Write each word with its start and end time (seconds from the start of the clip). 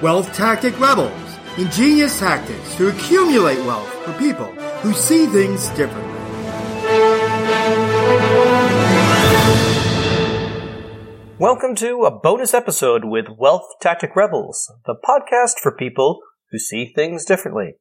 Wealth 0.00 0.32
Tactic 0.32 0.78
Rebels, 0.78 1.10
ingenious 1.56 2.20
tactics 2.20 2.76
to 2.76 2.86
accumulate 2.86 3.58
wealth 3.66 3.92
for 4.04 4.12
people 4.12 4.46
who 4.80 4.92
see 4.92 5.26
things 5.26 5.68
differently. 5.70 6.14
Welcome 11.40 11.74
to 11.74 12.04
a 12.04 12.16
bonus 12.16 12.54
episode 12.54 13.06
with 13.06 13.24
Wealth 13.36 13.66
Tactic 13.80 14.14
Rebels, 14.14 14.72
the 14.86 14.94
podcast 14.94 15.58
for 15.60 15.74
people 15.74 16.20
who 16.52 16.60
see 16.60 16.92
things 16.94 17.24
differently. 17.24 17.72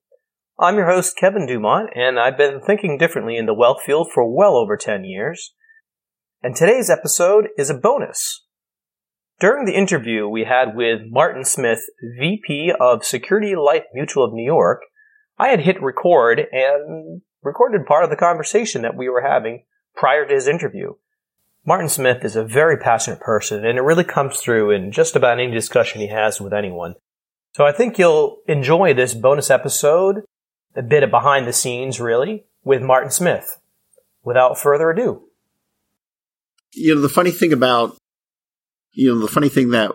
I'm 0.59 0.77
your 0.77 0.91
host, 0.91 1.17
Kevin 1.17 1.45
Dumont, 1.45 1.91
and 1.93 2.19
I've 2.19 2.35
been 2.35 2.61
thinking 2.65 2.97
differently 2.97 3.37
in 3.37 3.45
the 3.45 3.53
wealth 3.53 3.83
field 3.85 4.09
for 4.11 4.27
well 4.27 4.55
over 4.55 4.75
10 4.75 5.03
years. 5.03 5.53
And 6.41 6.55
today's 6.55 6.89
episode 6.89 7.49
is 7.59 7.69
a 7.69 7.75
bonus. 7.75 8.46
During 9.39 9.65
the 9.65 9.75
interview 9.75 10.27
we 10.27 10.45
had 10.45 10.75
with 10.75 11.01
Martin 11.11 11.45
Smith, 11.45 11.81
VP 12.19 12.73
of 12.79 13.05
Security 13.05 13.55
Life 13.55 13.83
Mutual 13.93 14.23
of 14.23 14.33
New 14.33 14.43
York, 14.43 14.81
I 15.37 15.49
had 15.49 15.59
hit 15.59 15.79
record 15.79 16.41
and 16.51 17.21
recorded 17.43 17.85
part 17.85 18.03
of 18.03 18.09
the 18.09 18.15
conversation 18.15 18.81
that 18.81 18.97
we 18.97 19.09
were 19.09 19.21
having 19.21 19.65
prior 19.95 20.25
to 20.25 20.33
his 20.33 20.47
interview. 20.47 20.95
Martin 21.63 21.87
Smith 21.87 22.25
is 22.25 22.35
a 22.35 22.43
very 22.43 22.77
passionate 22.77 23.19
person, 23.19 23.63
and 23.63 23.77
it 23.77 23.83
really 23.83 24.03
comes 24.03 24.39
through 24.39 24.71
in 24.71 24.91
just 24.91 25.15
about 25.15 25.39
any 25.39 25.51
discussion 25.51 26.01
he 26.01 26.07
has 26.07 26.41
with 26.41 26.53
anyone. 26.53 26.95
So 27.53 27.63
I 27.63 27.71
think 27.73 27.99
you'll 27.99 28.37
enjoy 28.47 28.95
this 28.95 29.13
bonus 29.13 29.51
episode, 29.51 30.23
a 30.75 30.81
bit 30.81 31.03
of 31.03 31.11
behind 31.11 31.45
the 31.45 31.53
scenes, 31.53 31.99
really, 31.99 32.45
with 32.63 32.81
Martin 32.81 33.11
Smith. 33.11 33.59
Without 34.23 34.57
further 34.57 34.89
ado. 34.89 35.27
You 36.73 36.95
know, 36.95 37.01
the 37.01 37.09
funny 37.09 37.31
thing 37.31 37.53
about 37.53 37.97
you 38.97 39.13
know, 39.13 39.21
the 39.21 39.31
funny 39.31 39.47
thing 39.47 39.69
that 39.69 39.91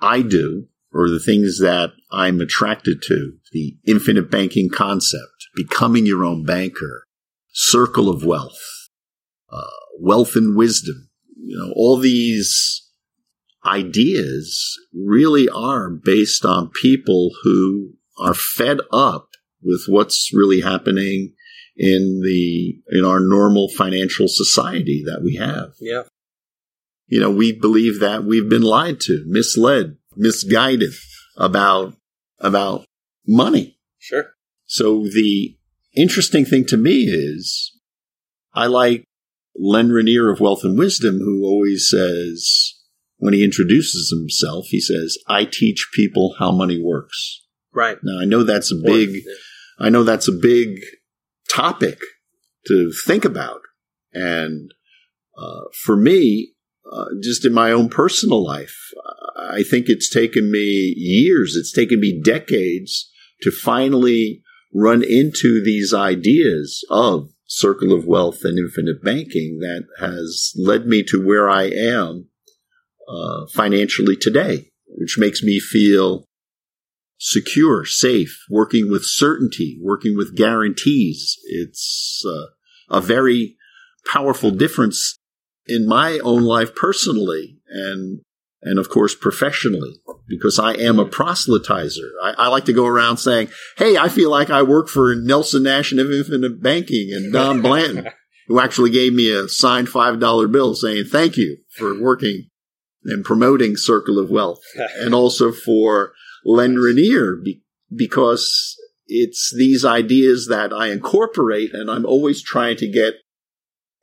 I 0.00 0.22
do, 0.22 0.68
or 0.94 1.10
the 1.10 1.18
things 1.18 1.58
that 1.58 1.90
I'm 2.12 2.40
attracted 2.40 3.02
to, 3.02 3.32
the 3.50 3.76
infinite 3.84 4.30
banking 4.30 4.70
concept, 4.70 5.48
becoming 5.56 6.06
your 6.06 6.24
own 6.24 6.44
banker, 6.44 7.08
circle 7.52 8.08
of 8.08 8.24
wealth, 8.24 8.60
uh, 9.52 9.64
wealth 9.98 10.36
and 10.36 10.56
wisdom, 10.56 11.10
you 11.36 11.58
know, 11.58 11.72
all 11.74 11.98
these 11.98 12.88
ideas 13.66 14.78
really 14.94 15.48
are 15.48 15.90
based 15.90 16.44
on 16.44 16.70
people 16.80 17.30
who 17.42 17.94
are 18.20 18.34
fed 18.34 18.78
up 18.92 19.30
with 19.62 19.82
what's 19.88 20.30
really 20.32 20.60
happening 20.60 21.34
in 21.76 22.20
the 22.22 22.76
in 22.96 23.04
our 23.04 23.18
normal 23.18 23.68
financial 23.76 24.28
society 24.28 25.02
that 25.04 25.22
we 25.24 25.34
have. 25.34 25.70
Yeah 25.80 26.04
you 27.10 27.20
know, 27.20 27.30
we 27.30 27.52
believe 27.52 27.98
that 28.00 28.24
we've 28.24 28.48
been 28.48 28.62
lied 28.62 29.00
to, 29.00 29.24
misled, 29.26 29.96
misguided 30.16 30.92
about, 31.36 31.94
about 32.38 32.84
money. 33.26 33.78
Sure. 33.98 34.34
So 34.64 35.02
the 35.02 35.56
interesting 35.96 36.44
thing 36.44 36.64
to 36.66 36.76
me 36.76 37.02
is 37.08 37.76
I 38.54 38.66
like 38.66 39.04
Len 39.56 39.90
Ranier 39.90 40.32
of 40.32 40.40
Wealth 40.40 40.62
and 40.62 40.78
Wisdom, 40.78 41.18
who 41.18 41.44
always 41.44 41.88
says, 41.88 42.76
when 43.18 43.34
he 43.34 43.42
introduces 43.42 44.10
himself, 44.16 44.66
he 44.68 44.80
says, 44.80 45.18
I 45.26 45.44
teach 45.44 45.90
people 45.92 46.36
how 46.38 46.52
money 46.52 46.80
works. 46.80 47.44
Right. 47.74 47.98
Now 48.04 48.20
I 48.20 48.24
know 48.24 48.44
that's 48.44 48.72
a 48.72 48.76
big, 48.76 49.22
I 49.80 49.88
know 49.88 50.04
that's 50.04 50.28
a 50.28 50.32
big 50.32 50.78
topic 51.52 51.98
to 52.68 52.92
think 53.04 53.24
about. 53.24 53.62
And 54.12 54.72
uh, 55.36 55.64
for 55.84 55.96
me, 55.96 56.52
uh, 56.90 57.06
just 57.22 57.44
in 57.44 57.52
my 57.52 57.70
own 57.70 57.88
personal 57.88 58.44
life. 58.44 58.76
I 59.36 59.62
think 59.62 59.86
it's 59.88 60.10
taken 60.10 60.50
me 60.50 60.94
years, 60.96 61.56
it's 61.56 61.72
taken 61.72 62.00
me 62.00 62.20
decades 62.22 63.10
to 63.42 63.50
finally 63.50 64.42
run 64.74 65.02
into 65.02 65.62
these 65.64 65.92
ideas 65.94 66.84
of 66.90 67.30
circle 67.46 67.92
of 67.92 68.06
wealth 68.06 68.44
and 68.44 68.58
infinite 68.58 69.02
banking 69.02 69.58
that 69.58 69.84
has 69.98 70.52
led 70.56 70.86
me 70.86 71.02
to 71.02 71.24
where 71.24 71.50
I 71.50 71.64
am 71.64 72.28
uh, 73.08 73.46
financially 73.52 74.16
today, 74.16 74.68
which 74.86 75.18
makes 75.18 75.42
me 75.42 75.58
feel 75.58 76.24
secure, 77.18 77.84
safe, 77.84 78.38
working 78.48 78.90
with 78.90 79.04
certainty, 79.04 79.78
working 79.82 80.16
with 80.16 80.36
guarantees. 80.36 81.36
It's 81.46 82.24
uh, 82.26 82.46
a 82.88 83.00
very 83.00 83.56
powerful 84.12 84.50
difference 84.52 85.18
in 85.70 85.86
my 85.86 86.18
own 86.18 86.42
life 86.42 86.74
personally 86.74 87.58
and 87.68 88.20
and 88.62 88.78
of 88.78 88.90
course 88.90 89.14
professionally 89.14 90.00
because 90.28 90.58
I 90.58 90.74
am 90.74 90.98
a 90.98 91.06
proselytizer. 91.06 92.10
I, 92.22 92.32
I, 92.38 92.48
like 92.48 92.64
to 92.66 92.72
go 92.72 92.86
around 92.86 93.16
saying, 93.16 93.48
"Hey, 93.76 93.96
I 93.96 94.08
feel 94.08 94.30
like 94.30 94.50
I 94.50 94.62
work 94.62 94.88
for 94.88 95.14
Nelson 95.14 95.64
Nash 95.64 95.92
of 95.92 96.10
Infinite 96.10 96.62
Banking 96.62 97.12
and 97.12 97.32
Don 97.32 97.62
Blanton, 97.62 98.08
who 98.46 98.60
actually 98.60 98.90
gave 98.90 99.12
me 99.12 99.30
a 99.30 99.48
signed 99.48 99.88
five 99.88 100.20
dollar 100.20 100.46
bill 100.48 100.74
saying 100.74 101.04
thank 101.04 101.36
you 101.36 101.58
for 101.76 102.00
working 102.00 102.48
and 103.04 103.24
promoting 103.24 103.76
Circle 103.76 104.18
of 104.18 104.30
Wealth, 104.30 104.60
and 104.98 105.14
also 105.14 105.52
for 105.52 106.12
Len 106.44 106.76
Ranier 106.76 107.36
be, 107.42 107.62
because." 107.94 108.76
It's 109.12 109.52
these 109.52 109.84
ideas 109.84 110.46
that 110.50 110.72
I 110.72 110.92
incorporate, 110.92 111.74
and 111.74 111.90
I'm 111.90 112.06
always 112.06 112.40
trying 112.40 112.76
to 112.76 112.86
get 112.86 113.14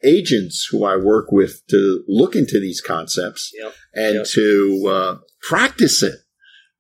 agents 0.04 0.68
who 0.72 0.86
I 0.86 0.96
work 0.96 1.32
with 1.32 1.66
to 1.70 2.04
look 2.08 2.36
into 2.36 2.60
these 2.60 2.82
concepts 2.82 3.52
yep. 3.54 3.74
and 3.94 4.16
yep. 4.16 4.26
to 4.34 4.88
uh, 4.88 5.18
practice 5.42 6.04
it. 6.04 6.20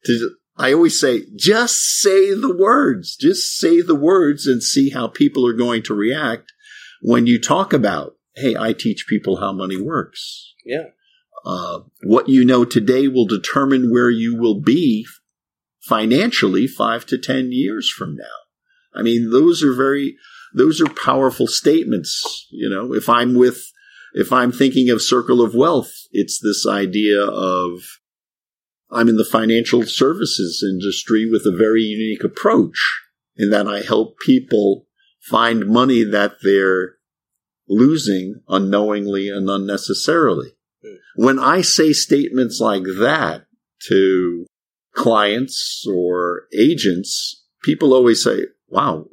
To 0.06 0.36
I 0.58 0.74
always 0.74 1.00
say, 1.00 1.24
just 1.36 2.00
say 2.00 2.34
the 2.34 2.56
words, 2.56 3.16
just 3.16 3.58
say 3.58 3.82
the 3.82 3.96
words, 3.96 4.48
and 4.48 4.64
see 4.64 4.90
how 4.90 5.08
people 5.08 5.46
are 5.48 5.54
going 5.54 5.84
to 5.84 5.94
react 5.94 6.52
when 7.02 7.28
you 7.28 7.40
talk 7.40 7.74
about, 7.74 8.16
"Hey, 8.36 8.56
I 8.56 8.74
teach 8.74 9.06
people 9.08 9.38
how 9.38 9.52
money 9.52 9.80
works." 9.80 10.54
Yeah. 10.66 10.86
Uh, 11.46 11.82
what 12.04 12.28
you 12.28 12.44
know 12.44 12.66
today 12.66 13.08
will 13.08 13.28
determine 13.28 13.92
where 13.92 14.10
you 14.10 14.36
will 14.36 14.60
be 14.60 15.06
financially 15.80 16.68
five 16.68 17.06
to 17.06 17.18
ten 17.18 17.52
years 17.52 17.90
from 17.90 18.16
now. 18.16 18.26
I 18.94 19.04
mean, 19.04 19.30
those 19.30 19.64
are 19.64 19.74
very 19.74 20.18
those 20.53 20.81
are 20.81 20.90
powerful 20.90 21.47
statements. 21.47 22.47
You 22.52 22.69
know, 22.69 22.94
if 22.94 23.09
I'm 23.09 23.35
with, 23.35 23.72
if 24.13 24.31
I'm 24.31 24.52
thinking 24.52 24.90
of 24.90 25.02
circle 25.02 25.41
of 25.41 25.56
wealth, 25.56 25.91
it's 26.12 26.40
this 26.40 26.66
idea 26.68 27.22
of 27.22 27.81
I'm 28.90 29.09
in 29.09 29.18
the 29.18 29.25
financial 29.25 29.84
services 29.84 30.63
industry 30.68 31.30
with 31.30 31.44
a 31.46 31.56
very 31.56 31.81
unique 31.81 32.24
approach 32.24 32.80
in 33.36 33.50
that 33.50 33.68
I 33.68 33.81
help 33.81 34.19
people 34.19 34.86
find 35.22 35.68
money 35.68 36.03
that 36.03 36.36
they're 36.41 36.96
losing 37.68 38.41
unknowingly 38.47 39.30
and 39.30 39.50
unnecessarily. 39.50 40.53
Hmm. 40.81 40.96
When 41.16 41.40
I 41.40 41.62
say 41.62 41.91
statements 41.91 42.59
like 42.62 42.84
that 42.84 43.46
to 43.90 44.46
clients 44.96 45.86
or 45.88 46.44
agents, 46.57 47.44
people 47.63 47.94
always 47.94 48.24
say, 48.24 48.46
wow, 48.70 49.06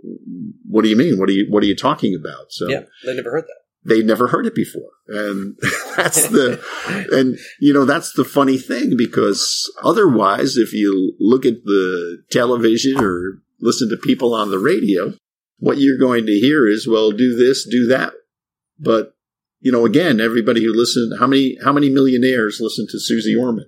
what 0.68 0.82
do 0.82 0.88
you 0.88 0.96
mean? 0.96 1.18
What 1.18 1.28
are 1.28 1.32
you, 1.32 1.46
what 1.48 1.62
are 1.62 1.66
you 1.66 1.76
talking 1.76 2.14
about? 2.14 2.50
So 2.50 2.68
yeah, 2.68 2.82
they 3.04 3.14
never 3.14 3.30
heard 3.30 3.44
that. 3.44 3.58
They 3.86 4.02
never 4.02 4.28
heard 4.28 4.46
it 4.46 4.54
before. 4.54 4.90
And 5.08 5.56
that's 5.96 6.28
the, 6.28 6.60
and 7.12 7.38
you 7.60 7.72
know, 7.72 7.84
that's 7.84 8.12
the 8.12 8.24
funny 8.24 8.58
thing 8.58 8.96
because 8.96 9.70
otherwise, 9.82 10.56
if 10.56 10.72
you 10.72 11.14
look 11.20 11.44
at 11.44 11.64
the 11.64 12.22
television 12.30 12.98
or 12.98 13.38
listen 13.60 13.88
to 13.90 13.96
people 13.96 14.34
on 14.34 14.50
the 14.50 14.58
radio, 14.58 15.12
what 15.58 15.78
you're 15.78 15.98
going 15.98 16.26
to 16.26 16.32
hear 16.32 16.66
is, 16.66 16.88
well, 16.88 17.10
do 17.10 17.36
this, 17.36 17.66
do 17.68 17.86
that. 17.88 18.12
But, 18.78 19.14
you 19.60 19.70
know, 19.70 19.86
again, 19.86 20.20
everybody 20.20 20.64
who 20.64 20.74
listened, 20.74 21.14
how 21.20 21.26
many, 21.26 21.56
how 21.64 21.72
many 21.72 21.88
millionaires 21.88 22.58
listen 22.60 22.86
to 22.90 22.98
Suze 22.98 23.28
Orman? 23.38 23.66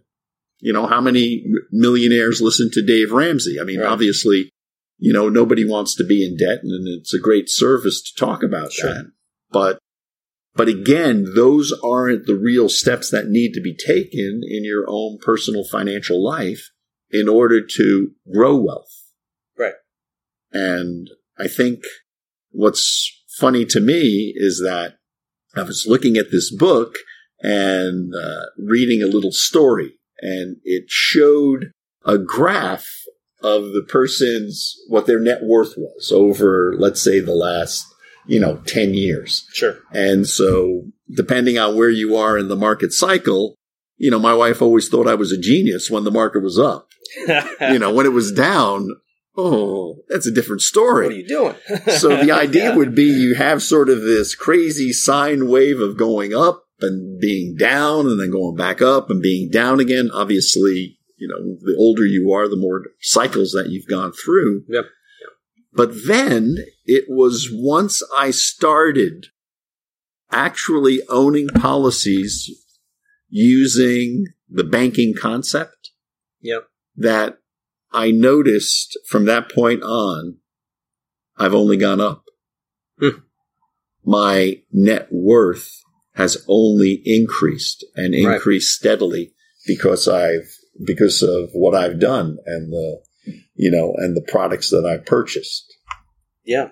You 0.58 0.72
know, 0.72 0.86
how 0.86 1.00
many 1.00 1.44
millionaires 1.70 2.40
listen 2.40 2.70
to 2.72 2.84
Dave 2.84 3.12
Ramsey? 3.12 3.60
I 3.60 3.64
mean, 3.64 3.80
right. 3.80 3.88
obviously, 3.88 4.50
you 4.98 5.12
know, 5.12 5.28
nobody 5.28 5.68
wants 5.68 5.94
to 5.96 6.04
be 6.04 6.24
in 6.24 6.36
debt 6.36 6.60
and 6.62 6.88
it's 6.88 7.14
a 7.14 7.20
great 7.20 7.48
service 7.48 8.02
to 8.02 8.14
talk 8.18 8.42
about 8.42 8.72
sure. 8.72 8.92
that. 8.92 9.12
But, 9.50 9.78
but 10.54 10.68
again, 10.68 11.26
those 11.34 11.72
aren't 11.84 12.26
the 12.26 12.34
real 12.34 12.68
steps 12.68 13.10
that 13.10 13.28
need 13.28 13.52
to 13.52 13.60
be 13.60 13.76
taken 13.76 14.40
in 14.42 14.64
your 14.64 14.84
own 14.88 15.18
personal 15.18 15.64
financial 15.64 16.24
life 16.24 16.70
in 17.10 17.28
order 17.28 17.60
to 17.64 18.10
grow 18.32 18.56
wealth. 18.56 19.12
Right. 19.58 19.74
And 20.52 21.10
I 21.38 21.48
think 21.48 21.80
what's 22.50 23.12
funny 23.38 23.64
to 23.66 23.80
me 23.80 24.32
is 24.34 24.60
that 24.64 24.96
I 25.54 25.62
was 25.62 25.86
looking 25.86 26.16
at 26.16 26.30
this 26.30 26.54
book 26.54 26.96
and 27.40 28.14
uh, 28.14 28.46
reading 28.58 29.02
a 29.02 29.06
little 29.06 29.32
story 29.32 29.92
and 30.20 30.56
it 30.64 30.84
showed 30.88 31.72
a 32.04 32.18
graph 32.18 32.88
of 33.42 33.72
the 33.72 33.84
person's 33.88 34.76
what 34.88 35.06
their 35.06 35.20
net 35.20 35.42
worth 35.42 35.74
was 35.76 36.10
over, 36.12 36.74
let's 36.76 37.02
say, 37.02 37.20
the 37.20 37.34
last 37.34 37.86
you 38.26 38.40
know 38.40 38.56
10 38.66 38.94
years. 38.94 39.46
Sure. 39.52 39.78
And 39.92 40.26
so, 40.26 40.82
depending 41.14 41.58
on 41.58 41.76
where 41.76 41.90
you 41.90 42.16
are 42.16 42.38
in 42.38 42.48
the 42.48 42.56
market 42.56 42.92
cycle, 42.92 43.54
you 43.96 44.10
know, 44.10 44.18
my 44.18 44.34
wife 44.34 44.60
always 44.60 44.88
thought 44.88 45.08
I 45.08 45.14
was 45.14 45.32
a 45.32 45.40
genius 45.40 45.90
when 45.90 46.04
the 46.04 46.10
market 46.10 46.42
was 46.42 46.58
up. 46.58 46.88
you 47.60 47.78
know, 47.78 47.92
when 47.94 48.06
it 48.06 48.12
was 48.12 48.32
down, 48.32 48.90
oh, 49.36 49.96
that's 50.08 50.26
a 50.26 50.32
different 50.32 50.62
story. 50.62 51.06
What 51.06 51.14
are 51.14 51.18
you 51.18 51.28
doing? 51.28 51.54
so 51.98 52.22
the 52.22 52.32
idea 52.32 52.74
would 52.74 52.94
be 52.94 53.04
you 53.04 53.34
have 53.34 53.62
sort 53.62 53.88
of 53.88 54.02
this 54.02 54.34
crazy 54.34 54.92
sine 54.92 55.48
wave 55.48 55.80
of 55.80 55.96
going 55.96 56.34
up 56.34 56.64
and 56.80 57.18
being 57.20 57.56
down 57.56 58.06
and 58.06 58.20
then 58.20 58.30
going 58.30 58.56
back 58.56 58.82
up 58.82 59.08
and 59.08 59.22
being 59.22 59.50
down 59.50 59.80
again. 59.80 60.10
Obviously, 60.12 60.98
you 61.16 61.28
know, 61.28 61.56
the 61.60 61.76
older 61.78 62.04
you 62.04 62.32
are, 62.32 62.48
the 62.48 62.56
more 62.56 62.84
cycles 63.00 63.52
that 63.52 63.70
you've 63.70 63.88
gone 63.88 64.12
through. 64.12 64.64
Yep. 64.68 64.84
But 65.72 66.06
then 66.06 66.56
it 66.86 67.04
was 67.08 67.50
once 67.52 68.02
I 68.16 68.30
started 68.30 69.26
actually 70.30 71.00
owning 71.08 71.48
policies 71.48 72.50
using 73.28 74.26
the 74.48 74.64
banking 74.64 75.14
concept. 75.14 75.90
Yep. 76.40 76.68
That 76.96 77.38
I 77.92 78.10
noticed 78.10 78.98
from 79.08 79.26
that 79.26 79.50
point 79.50 79.82
on, 79.82 80.38
I've 81.36 81.54
only 81.54 81.76
gone 81.76 82.00
up. 82.00 82.24
Hmm. 82.98 83.20
My 84.04 84.62
net 84.72 85.08
worth 85.10 85.82
has 86.14 86.42
only 86.48 87.02
increased 87.04 87.84
and 87.94 88.14
increased 88.14 88.82
right. 88.82 88.90
steadily 88.90 89.34
because 89.66 90.08
I've, 90.08 90.56
because 90.84 91.22
of 91.22 91.50
what 91.52 91.74
I've 91.74 91.98
done 91.98 92.38
and 92.46 92.72
the, 92.72 93.00
you 93.54 93.70
know, 93.70 93.94
and 93.96 94.16
the 94.16 94.24
products 94.26 94.70
that 94.70 94.84
I 94.84 94.98
purchased. 94.98 95.72
Yeah. 96.44 96.68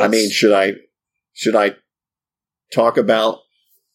I 0.00 0.08
mean, 0.08 0.30
should 0.30 0.52
I, 0.52 0.74
should 1.32 1.56
I 1.56 1.76
talk 2.72 2.96
about 2.96 3.38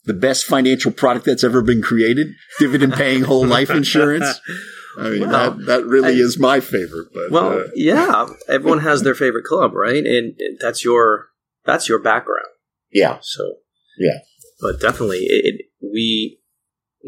the 0.05 0.13
best 0.13 0.45
financial 0.45 0.91
product 0.91 1.25
that's 1.25 1.43
ever 1.43 1.61
been 1.61 1.81
created? 1.81 2.27
Dividend 2.59 2.93
paying 2.93 3.23
whole 3.23 3.45
life 3.45 3.69
insurance. 3.69 4.39
I 4.97 5.09
mean, 5.09 5.29
that, 5.29 5.65
that 5.65 5.85
really 5.85 6.13
I, 6.13 6.23
is 6.23 6.37
my 6.37 6.59
favorite. 6.59 7.07
But, 7.13 7.31
well, 7.31 7.59
uh, 7.59 7.63
yeah, 7.73 8.27
everyone 8.47 8.79
has 8.79 9.01
their 9.01 9.15
favorite 9.15 9.45
club, 9.45 9.73
right? 9.73 10.05
And 10.05 10.35
that's 10.59 10.83
your, 10.85 11.29
that's 11.65 11.89
your 11.89 11.99
background. 11.99 12.45
Yeah. 12.91 13.17
So, 13.21 13.55
yeah. 13.97 14.19
But 14.61 14.79
definitely, 14.79 15.19
it, 15.21 15.45
it, 15.45 15.65
we, 15.81 16.39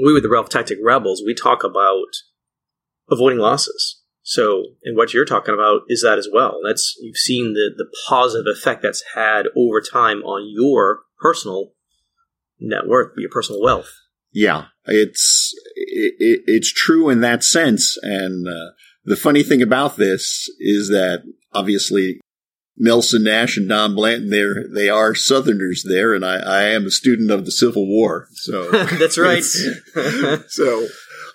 we 0.04 0.14
with 0.14 0.24
the 0.24 0.30
Wealth 0.30 0.50
Tactic 0.50 0.80
Rebels, 0.84 1.22
we 1.24 1.36
talk 1.36 1.64
about 1.64 2.08
avoiding 3.10 3.40
losses. 3.40 4.02
So, 4.24 4.64
and 4.84 4.98
what 4.98 5.14
you're 5.14 5.26
talking 5.26 5.54
about 5.54 5.82
is 5.88 6.02
that 6.02 6.18
as 6.18 6.28
well. 6.32 6.60
That's 6.66 6.96
you've 7.00 7.18
seen 7.18 7.54
the 7.54 7.72
the 7.78 7.86
positive 8.10 8.46
effect 8.52 8.82
that's 8.82 9.04
had 9.14 9.46
over 9.56 9.82
time 9.82 10.24
on 10.24 10.52
your 10.52 11.02
personal 11.20 11.74
net 12.60 12.88
worth, 12.88 13.12
your 13.18 13.30
personal 13.30 13.62
wealth. 13.62 13.92
Yeah, 14.32 14.66
it's 14.86 15.54
it, 15.76 16.42
it's 16.48 16.74
true 16.74 17.10
in 17.10 17.22
that 17.22 17.44
sense. 17.44 17.98
And 18.02 18.48
uh, 18.48 18.72
the 19.04 19.16
funny 19.16 19.44
thing 19.44 19.62
about 19.62 19.98
this 19.98 20.50
is 20.60 20.90
that 20.90 21.24
obviously 21.54 22.20
Nelson 22.78 23.24
Nash 23.24 23.58
and 23.58 23.70
Don 23.70 23.96
Blanton, 23.96 24.30
they're, 24.30 24.68
they 24.68 24.90
are 24.90 25.16
Southerners 25.16 25.86
there, 25.88 26.14
and 26.14 26.26
I, 26.26 26.38
I 26.38 26.64
am 26.64 26.86
a 26.86 26.92
student 26.92 27.32
of 27.32 27.46
the 27.46 27.52
Civil 27.52 27.88
War. 27.88 28.28
So 28.34 28.70
that's 28.72 29.18
right. 29.18 29.44
so 30.48 30.88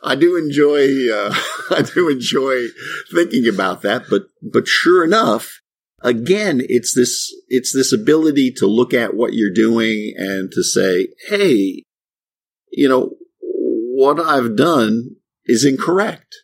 I 0.02 0.14
do 0.14 0.36
enjoy, 0.36 1.12
uh, 1.12 1.34
I 1.70 1.82
do 1.82 2.08
enjoy 2.08 2.66
thinking 3.12 3.48
about 3.48 3.82
that. 3.82 4.04
But, 4.08 4.24
but 4.42 4.66
sure 4.66 5.04
enough, 5.04 5.60
again, 6.02 6.62
it's 6.68 6.94
this, 6.94 7.34
it's 7.48 7.72
this 7.72 7.92
ability 7.92 8.52
to 8.52 8.66
look 8.66 8.94
at 8.94 9.14
what 9.14 9.34
you're 9.34 9.52
doing 9.52 10.14
and 10.16 10.50
to 10.52 10.62
say, 10.62 11.08
Hey, 11.28 11.84
you 12.70 12.88
know, 12.88 13.14
what 13.40 14.18
I've 14.18 14.56
done 14.56 15.16
is 15.44 15.64
incorrect. 15.64 16.34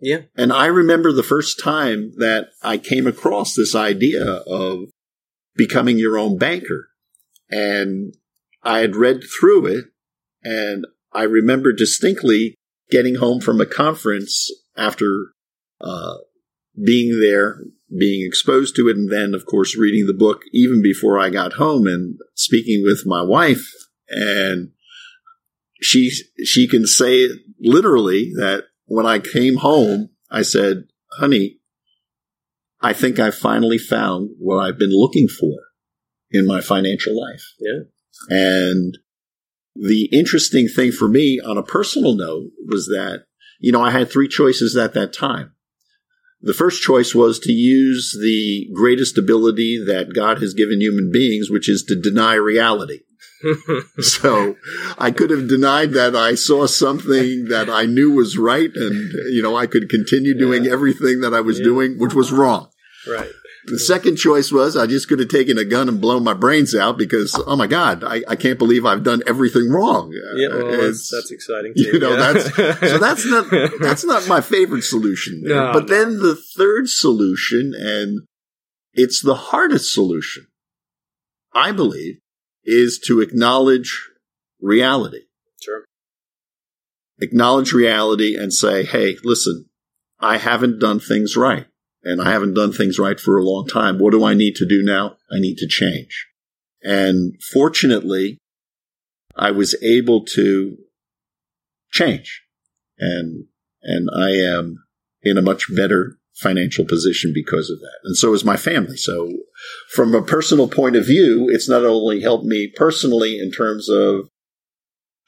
Yeah. 0.00 0.22
And 0.36 0.52
I 0.52 0.66
remember 0.66 1.12
the 1.12 1.22
first 1.22 1.62
time 1.62 2.12
that 2.16 2.48
I 2.62 2.78
came 2.78 3.06
across 3.06 3.54
this 3.54 3.74
idea 3.74 4.24
of 4.24 4.88
becoming 5.54 5.98
your 5.98 6.18
own 6.18 6.38
banker. 6.38 6.88
And 7.50 8.14
I 8.62 8.80
had 8.80 8.96
read 8.96 9.22
through 9.24 9.66
it 9.66 9.84
and 10.42 10.86
I 11.12 11.22
remember 11.22 11.72
distinctly 11.72 12.54
getting 12.90 13.16
home 13.16 13.40
from 13.40 13.60
a 13.60 13.66
conference 13.66 14.50
after 14.76 15.32
uh, 15.80 16.14
being 16.84 17.20
there, 17.20 17.60
being 17.96 18.26
exposed 18.26 18.76
to 18.76 18.88
it, 18.88 18.96
and 18.96 19.10
then, 19.10 19.34
of 19.34 19.46
course, 19.46 19.76
reading 19.76 20.06
the 20.06 20.14
book 20.14 20.42
even 20.52 20.82
before 20.82 21.18
I 21.18 21.30
got 21.30 21.54
home 21.54 21.86
and 21.86 22.18
speaking 22.34 22.82
with 22.84 23.02
my 23.06 23.22
wife. 23.22 23.70
And 24.08 24.70
she 25.80 26.10
she 26.44 26.68
can 26.68 26.86
say 26.86 27.28
literally 27.60 28.32
that 28.36 28.64
when 28.86 29.06
I 29.06 29.18
came 29.18 29.56
home, 29.56 30.10
I 30.30 30.42
said, 30.42 30.84
honey, 31.12 31.58
I 32.80 32.92
think 32.92 33.18
I 33.18 33.30
finally 33.30 33.78
found 33.78 34.30
what 34.38 34.56
I've 34.56 34.78
been 34.78 34.92
looking 34.92 35.28
for 35.28 35.58
in 36.30 36.46
my 36.46 36.60
financial 36.60 37.18
life. 37.18 37.44
Yeah. 37.58 37.80
And 38.28 38.98
the 39.74 40.08
interesting 40.12 40.68
thing 40.68 40.92
for 40.92 41.08
me 41.08 41.40
on 41.40 41.56
a 41.56 41.62
personal 41.62 42.14
note 42.16 42.50
was 42.66 42.86
that, 42.86 43.24
you 43.58 43.72
know, 43.72 43.82
I 43.82 43.90
had 43.90 44.10
three 44.10 44.28
choices 44.28 44.76
at 44.76 44.94
that 44.94 45.12
time. 45.12 45.54
The 46.42 46.54
first 46.54 46.82
choice 46.82 47.14
was 47.14 47.38
to 47.40 47.52
use 47.52 48.16
the 48.20 48.70
greatest 48.74 49.18
ability 49.18 49.82
that 49.86 50.14
God 50.14 50.40
has 50.40 50.54
given 50.54 50.80
human 50.80 51.10
beings, 51.12 51.50
which 51.50 51.68
is 51.68 51.82
to 51.84 52.00
deny 52.00 52.34
reality. 52.34 53.00
so 53.98 54.56
I 54.98 55.10
could 55.10 55.30
have 55.30 55.48
denied 55.48 55.92
that 55.92 56.14
I 56.14 56.34
saw 56.34 56.66
something 56.66 57.46
that 57.46 57.68
I 57.70 57.84
knew 57.86 58.12
was 58.12 58.38
right 58.38 58.70
and, 58.74 59.12
you 59.30 59.42
know, 59.42 59.56
I 59.56 59.66
could 59.66 59.88
continue 59.88 60.36
doing 60.36 60.64
yeah. 60.64 60.72
everything 60.72 61.20
that 61.20 61.34
I 61.34 61.40
was 61.40 61.58
yeah. 61.58 61.64
doing, 61.64 61.98
which 61.98 62.14
was 62.14 62.32
wrong. 62.32 62.70
Right. 63.08 63.30
The 63.64 63.78
second 63.78 64.16
choice 64.16 64.50
was 64.50 64.76
I 64.76 64.86
just 64.86 65.08
could 65.08 65.18
have 65.18 65.28
taken 65.28 65.58
a 65.58 65.64
gun 65.64 65.88
and 65.88 66.00
blown 66.00 66.24
my 66.24 66.32
brains 66.32 66.74
out 66.74 66.96
because, 66.96 67.40
oh 67.46 67.56
my 67.56 67.66
God, 67.66 68.02
I, 68.02 68.22
I 68.26 68.36
can't 68.36 68.58
believe 68.58 68.86
I've 68.86 69.02
done 69.02 69.22
everything 69.26 69.70
wrong. 69.70 70.12
Yeah, 70.12 70.48
well, 70.48 70.70
that's, 70.70 71.10
that's, 71.10 71.30
exciting 71.30 71.74
too. 71.74 71.90
You 71.92 71.98
know, 71.98 72.16
yeah. 72.16 72.32
that's, 72.32 72.54
so 72.54 72.98
that's 72.98 73.26
not, 73.26 73.50
that's 73.80 74.04
not 74.04 74.26
my 74.28 74.40
favorite 74.40 74.82
solution. 74.82 75.42
No, 75.42 75.72
but 75.74 75.88
no. 75.88 75.94
then 75.94 76.18
the 76.20 76.36
third 76.36 76.88
solution, 76.88 77.74
and 77.76 78.20
it's 78.94 79.20
the 79.20 79.34
hardest 79.34 79.92
solution, 79.92 80.46
I 81.54 81.72
believe, 81.72 82.18
is 82.64 82.98
to 83.06 83.20
acknowledge 83.20 84.08
reality. 84.60 85.24
Sure. 85.60 85.84
Acknowledge 87.20 87.72
reality 87.72 88.36
and 88.36 88.54
say, 88.54 88.84
hey, 88.84 89.16
listen, 89.22 89.66
I 90.18 90.38
haven't 90.38 90.78
done 90.78 91.00
things 91.00 91.36
right 91.36 91.66
and 92.02 92.20
I 92.20 92.30
haven't 92.30 92.54
done 92.54 92.72
things 92.72 92.98
right 92.98 93.18
for 93.20 93.36
a 93.36 93.44
long 93.44 93.66
time. 93.66 93.98
What 93.98 94.12
do 94.12 94.24
I 94.24 94.34
need 94.34 94.56
to 94.56 94.66
do 94.66 94.82
now? 94.82 95.16
I 95.32 95.38
need 95.38 95.58
to 95.58 95.68
change. 95.68 96.26
And 96.82 97.34
fortunately, 97.52 98.38
I 99.36 99.50
was 99.50 99.74
able 99.82 100.24
to 100.34 100.76
change 101.92 102.42
and, 102.98 103.44
and 103.82 104.08
I 104.16 104.30
am 104.30 104.82
in 105.22 105.36
a 105.36 105.42
much 105.42 105.74
better 105.74 106.16
financial 106.34 106.86
position 106.86 107.32
because 107.34 107.70
of 107.70 107.80
that. 107.80 107.98
And 108.04 108.16
so 108.16 108.32
is 108.32 108.44
my 108.44 108.56
family. 108.56 108.96
So 108.96 109.30
from 109.94 110.14
a 110.14 110.22
personal 110.22 110.68
point 110.68 110.96
of 110.96 111.06
view, 111.06 111.48
it's 111.50 111.68
not 111.68 111.84
only 111.84 112.22
helped 112.22 112.46
me 112.46 112.72
personally 112.74 113.38
in 113.38 113.50
terms 113.50 113.90
of 113.90 114.28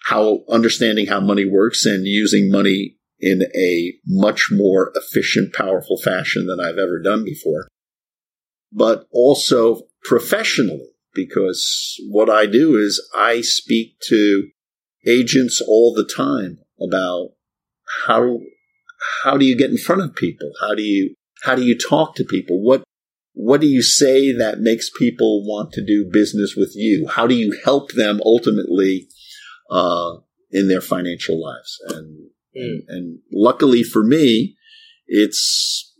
how 0.06 0.40
understanding 0.48 1.06
how 1.06 1.20
money 1.20 1.44
works 1.44 1.84
and 1.84 2.06
using 2.06 2.50
money 2.50 2.96
in 3.22 3.44
a 3.54 3.94
much 4.04 4.48
more 4.50 4.92
efficient, 4.96 5.54
powerful 5.54 5.96
fashion 5.96 6.46
than 6.48 6.58
I've 6.60 6.76
ever 6.76 7.00
done 7.00 7.24
before, 7.24 7.68
but 8.72 9.06
also 9.12 9.82
professionally, 10.02 10.90
because 11.14 11.96
what 12.10 12.28
I 12.28 12.46
do 12.46 12.76
is 12.76 13.00
I 13.16 13.40
speak 13.40 14.00
to 14.08 14.48
agents 15.06 15.62
all 15.66 15.94
the 15.94 16.04
time 16.04 16.58
about 16.80 17.30
how 18.06 18.40
how 19.24 19.36
do 19.36 19.44
you 19.44 19.56
get 19.56 19.70
in 19.70 19.78
front 19.78 20.02
of 20.02 20.14
people? 20.16 20.50
How 20.60 20.74
do 20.74 20.82
you 20.82 21.14
how 21.44 21.54
do 21.54 21.62
you 21.62 21.78
talk 21.78 22.16
to 22.16 22.24
people? 22.24 22.60
What 22.60 22.82
what 23.34 23.60
do 23.60 23.68
you 23.68 23.82
say 23.82 24.32
that 24.32 24.60
makes 24.60 24.90
people 24.90 25.44
want 25.46 25.72
to 25.72 25.84
do 25.84 26.10
business 26.12 26.54
with 26.56 26.72
you? 26.74 27.06
How 27.08 27.28
do 27.28 27.34
you 27.34 27.56
help 27.64 27.92
them 27.92 28.20
ultimately 28.24 29.08
uh, 29.70 30.16
in 30.50 30.68
their 30.68 30.80
financial 30.80 31.40
lives? 31.40 31.78
And, 31.88 32.30
mm. 32.56 32.60
and 32.60 32.82
and 32.88 33.18
luckily 33.32 33.82
for 33.82 34.04
me, 34.04 34.56
it's 35.06 35.92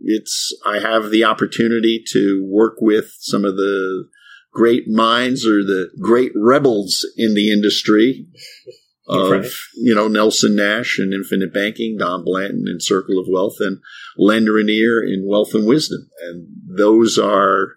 it's 0.00 0.56
I 0.64 0.78
have 0.78 1.10
the 1.10 1.24
opportunity 1.24 2.02
to 2.12 2.46
work 2.48 2.76
with 2.80 3.12
some 3.18 3.44
of 3.44 3.56
the 3.56 4.08
great 4.52 4.88
minds 4.88 5.46
or 5.46 5.62
the 5.62 5.90
great 6.00 6.32
rebels 6.34 7.06
in 7.16 7.34
the 7.34 7.52
industry 7.52 8.26
of 9.08 9.30
right. 9.30 9.46
you 9.74 9.94
know 9.94 10.08
Nelson 10.08 10.54
Nash 10.56 10.98
and 10.98 11.12
Infinite 11.12 11.52
Banking, 11.52 11.96
Don 11.98 12.24
Blanton 12.24 12.64
and 12.66 12.82
Circle 12.82 13.18
of 13.18 13.26
Wealth, 13.28 13.56
and 13.60 13.78
Len 14.16 14.46
Ranier 14.46 15.02
Wealth 15.24 15.54
and 15.54 15.66
Wisdom, 15.66 16.08
and 16.20 16.48
those 16.76 17.18
are, 17.18 17.76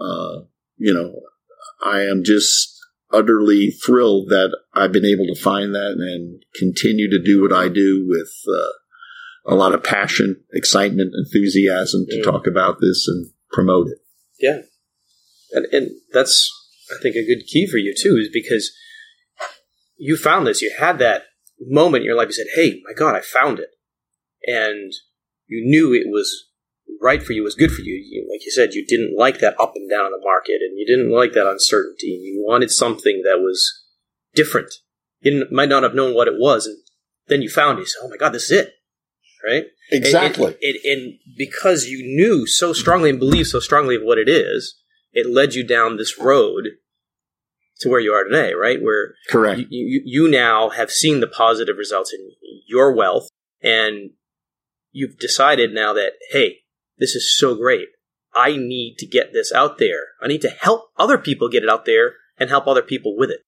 uh, 0.00 0.42
you 0.76 0.94
know, 0.94 1.20
I 1.84 2.02
am 2.02 2.22
just 2.24 2.71
utterly 3.12 3.70
thrilled 3.84 4.28
that 4.30 4.56
I've 4.74 4.92
been 4.92 5.04
able 5.04 5.26
to 5.26 5.40
find 5.40 5.74
that 5.74 5.94
and 5.98 6.42
continue 6.54 7.10
to 7.10 7.22
do 7.22 7.42
what 7.42 7.52
I 7.52 7.68
do 7.68 8.06
with 8.08 8.32
uh, 8.48 9.52
a 9.52 9.54
lot 9.54 9.74
of 9.74 9.82
passion, 9.82 10.42
excitement, 10.52 11.12
enthusiasm 11.14 12.06
to 12.08 12.18
Mm. 12.18 12.24
talk 12.24 12.46
about 12.46 12.80
this 12.80 13.06
and 13.08 13.30
promote 13.50 13.88
it. 13.88 13.98
Yeah. 14.40 14.62
And, 15.52 15.66
and 15.72 15.90
that's, 16.12 16.50
I 16.90 17.00
think, 17.02 17.16
a 17.16 17.26
good 17.26 17.44
key 17.46 17.66
for 17.66 17.76
you, 17.76 17.94
too, 17.96 18.16
is 18.20 18.30
because 18.32 18.72
you 19.96 20.16
found 20.16 20.46
this. 20.46 20.62
You 20.62 20.74
had 20.78 20.98
that 20.98 21.24
moment 21.60 22.02
in 22.02 22.06
your 22.06 22.16
life. 22.16 22.28
You 22.28 22.32
said, 22.32 22.46
hey, 22.54 22.80
my 22.84 22.92
God, 22.92 23.14
I 23.14 23.20
found 23.20 23.58
it. 23.58 23.68
And 24.46 24.92
you 25.46 25.62
knew 25.64 25.92
it 25.92 26.08
was 26.08 26.48
right 27.00 27.22
for 27.22 27.32
you, 27.32 27.42
was 27.42 27.54
good 27.54 27.72
for 27.72 27.82
you. 27.82 27.94
you. 27.94 28.28
Like 28.30 28.44
you 28.44 28.52
said, 28.52 28.74
you 28.74 28.86
didn't 28.86 29.18
like 29.18 29.40
that 29.40 29.60
up 29.60 29.72
and 29.74 29.90
down 29.90 30.06
in 30.06 30.12
the 30.12 30.20
market, 30.22 30.60
and 30.60 30.78
you 30.78 30.86
didn't 30.86 31.12
like 31.12 31.32
that 31.32 31.50
uncertainty. 31.50 32.06
You 32.06 32.44
wanted 32.46 32.70
something 32.70 33.22
that 33.24 33.40
was 33.40 33.84
different. 34.34 34.72
You 35.20 35.32
didn't, 35.32 35.52
might 35.52 35.68
not 35.68 35.82
have 35.82 35.94
known 35.94 36.14
what 36.14 36.28
it 36.28 36.34
was, 36.36 36.66
and 36.66 36.78
then 37.26 37.42
you 37.42 37.48
found 37.48 37.78
it. 37.78 37.82
You 37.82 37.86
said, 37.86 38.00
oh 38.04 38.08
my 38.08 38.16
God, 38.16 38.30
this 38.30 38.50
is 38.50 38.60
it. 38.60 38.74
Right? 39.44 39.64
Exactly. 39.90 40.56
And, 40.62 40.76
and, 40.84 41.00
and 41.00 41.18
because 41.36 41.86
you 41.86 41.98
knew 42.04 42.46
so 42.46 42.72
strongly 42.72 43.10
and 43.10 43.18
believed 43.18 43.48
so 43.48 43.58
strongly 43.58 43.96
of 43.96 44.02
what 44.02 44.18
it 44.18 44.28
is, 44.28 44.80
it 45.12 45.26
led 45.26 45.54
you 45.54 45.66
down 45.66 45.96
this 45.96 46.16
road 46.16 46.68
to 47.80 47.88
where 47.88 48.00
you 48.00 48.12
are 48.12 48.24
today, 48.24 48.54
right? 48.54 48.80
Where 48.80 49.14
Correct. 49.28 49.58
you, 49.58 49.66
you, 49.70 50.02
you 50.04 50.30
now 50.30 50.70
have 50.70 50.92
seen 50.92 51.18
the 51.18 51.26
positive 51.26 51.76
results 51.76 52.14
in 52.14 52.30
your 52.68 52.94
wealth, 52.94 53.28
and 53.60 54.10
you've 54.92 55.18
decided 55.18 55.74
now 55.74 55.92
that, 55.92 56.12
hey, 56.30 56.58
this 57.02 57.14
is 57.14 57.36
so 57.36 57.54
great. 57.54 57.88
I 58.34 58.56
need 58.56 58.96
to 58.98 59.06
get 59.06 59.32
this 59.32 59.52
out 59.52 59.78
there. 59.78 60.14
I 60.22 60.28
need 60.28 60.40
to 60.42 60.48
help 60.48 60.90
other 60.96 61.18
people 61.18 61.48
get 61.48 61.62
it 61.62 61.68
out 61.68 61.84
there 61.84 62.14
and 62.38 62.48
help 62.48 62.66
other 62.66 62.82
people 62.82 63.16
with 63.16 63.30
it. 63.30 63.40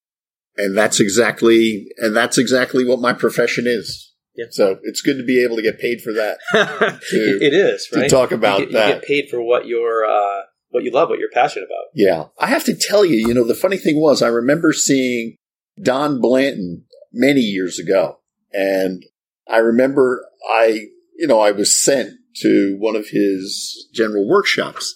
and 0.57 0.77
that's 0.77 1.01
exactly 1.01 1.89
and 1.99 2.15
that's 2.15 2.39
exactly 2.39 2.85
what 2.85 3.01
my 3.01 3.13
profession 3.13 3.65
is. 3.67 4.13
Yeah. 4.37 4.47
So 4.51 4.79
it's 4.83 5.01
good 5.01 5.17
to 5.17 5.25
be 5.25 5.45
able 5.45 5.57
to 5.57 5.63
get 5.63 5.79
paid 5.79 6.01
for 6.01 6.13
that. 6.13 6.39
it, 7.13 7.43
it 7.43 7.55
is, 7.55 7.87
to 7.93 8.01
right? 8.01 8.11
talk 8.11 8.33
about 8.33 8.61
you 8.61 8.67
get, 8.67 8.73
that. 8.73 8.89
You 8.89 8.95
get 8.95 9.05
paid 9.05 9.29
for 9.31 9.41
what 9.41 9.67
you're, 9.67 10.05
uh, 10.05 10.43
what 10.71 10.83
you 10.83 10.91
love, 10.91 11.09
what 11.09 11.21
you're 11.21 11.31
passionate 11.33 11.67
about. 11.67 11.85
Yeah. 11.95 12.25
I 12.41 12.49
have 12.49 12.65
to 12.65 12.75
tell 12.75 13.05
you, 13.05 13.17
you 13.17 13.33
know, 13.33 13.47
the 13.47 13.55
funny 13.55 13.77
thing 13.77 14.01
was 14.01 14.23
I 14.23 14.29
remember 14.29 14.73
seeing 14.73 15.37
Don 15.81 16.21
Blanton 16.21 16.85
many 17.13 17.43
years 17.43 17.79
ago. 17.79 18.19
And 18.53 19.05
I 19.49 19.59
remember 19.59 20.27
I, 20.51 20.87
you 21.17 21.29
know, 21.29 21.41
I 21.41 21.53
was 21.53 21.81
sent 21.81 22.15
to 22.37 22.77
one 22.79 22.97
of 22.97 23.09
his 23.09 23.89
general 23.93 24.29
workshops. 24.29 24.95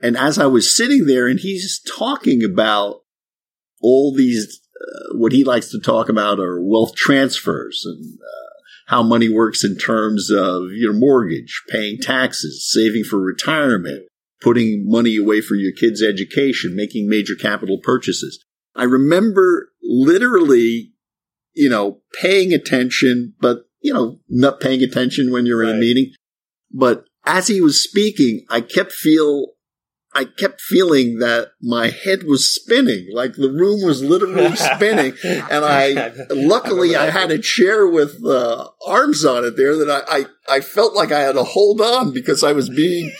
And 0.00 0.16
as 0.16 0.38
I 0.38 0.46
was 0.46 0.74
sitting 0.74 1.06
there 1.06 1.26
and 1.26 1.40
he's 1.40 1.80
talking 1.80 2.44
about 2.44 3.02
all 3.80 4.14
these, 4.14 4.60
uh, 4.80 5.16
what 5.16 5.32
he 5.32 5.44
likes 5.44 5.70
to 5.70 5.80
talk 5.80 6.08
about 6.08 6.38
are 6.38 6.60
wealth 6.60 6.94
transfers 6.94 7.82
and 7.84 8.18
uh, 8.20 8.46
how 8.86 9.02
money 9.02 9.28
works 9.28 9.64
in 9.64 9.76
terms 9.76 10.30
of 10.30 10.72
your 10.72 10.92
mortgage, 10.92 11.62
paying 11.68 11.98
taxes, 11.98 12.70
saving 12.70 13.04
for 13.04 13.18
retirement, 13.18 14.06
putting 14.40 14.84
money 14.86 15.16
away 15.16 15.40
for 15.40 15.54
your 15.54 15.72
kids' 15.72 16.02
education, 16.02 16.76
making 16.76 17.08
major 17.08 17.34
capital 17.34 17.78
purchases. 17.82 18.44
I 18.74 18.84
remember 18.84 19.70
literally, 19.82 20.92
you 21.54 21.70
know, 21.70 22.02
paying 22.20 22.52
attention, 22.52 23.34
but, 23.40 23.64
you 23.80 23.92
know, 23.92 24.18
not 24.28 24.60
paying 24.60 24.82
attention 24.82 25.32
when 25.32 25.46
you're 25.46 25.62
in 25.62 25.70
a 25.70 25.74
meeting. 25.74 26.12
But 26.72 27.04
as 27.24 27.48
he 27.48 27.60
was 27.60 27.82
speaking, 27.82 28.44
I 28.48 28.60
kept 28.60 28.92
feel, 28.92 29.48
I 30.14 30.24
kept 30.24 30.60
feeling 30.60 31.18
that 31.18 31.48
my 31.60 31.88
head 31.88 32.22
was 32.22 32.48
spinning, 32.48 33.08
like 33.12 33.34
the 33.34 33.50
room 33.50 33.84
was 33.84 34.02
literally 34.02 34.54
spinning. 34.56 35.14
And 35.24 35.64
I, 35.64 36.12
luckily, 36.30 36.96
I 36.96 37.10
had 37.10 37.30
a 37.30 37.38
chair 37.38 37.86
with 37.86 38.24
uh, 38.24 38.68
arms 38.86 39.24
on 39.24 39.44
it 39.44 39.56
there 39.56 39.76
that 39.76 39.90
I, 39.90 40.18
I, 40.18 40.56
I 40.56 40.60
felt 40.60 40.94
like 40.94 41.12
I 41.12 41.20
had 41.20 41.34
to 41.34 41.44
hold 41.44 41.80
on 41.80 42.12
because 42.12 42.42
I 42.44 42.52
was 42.52 42.70
being 42.70 43.12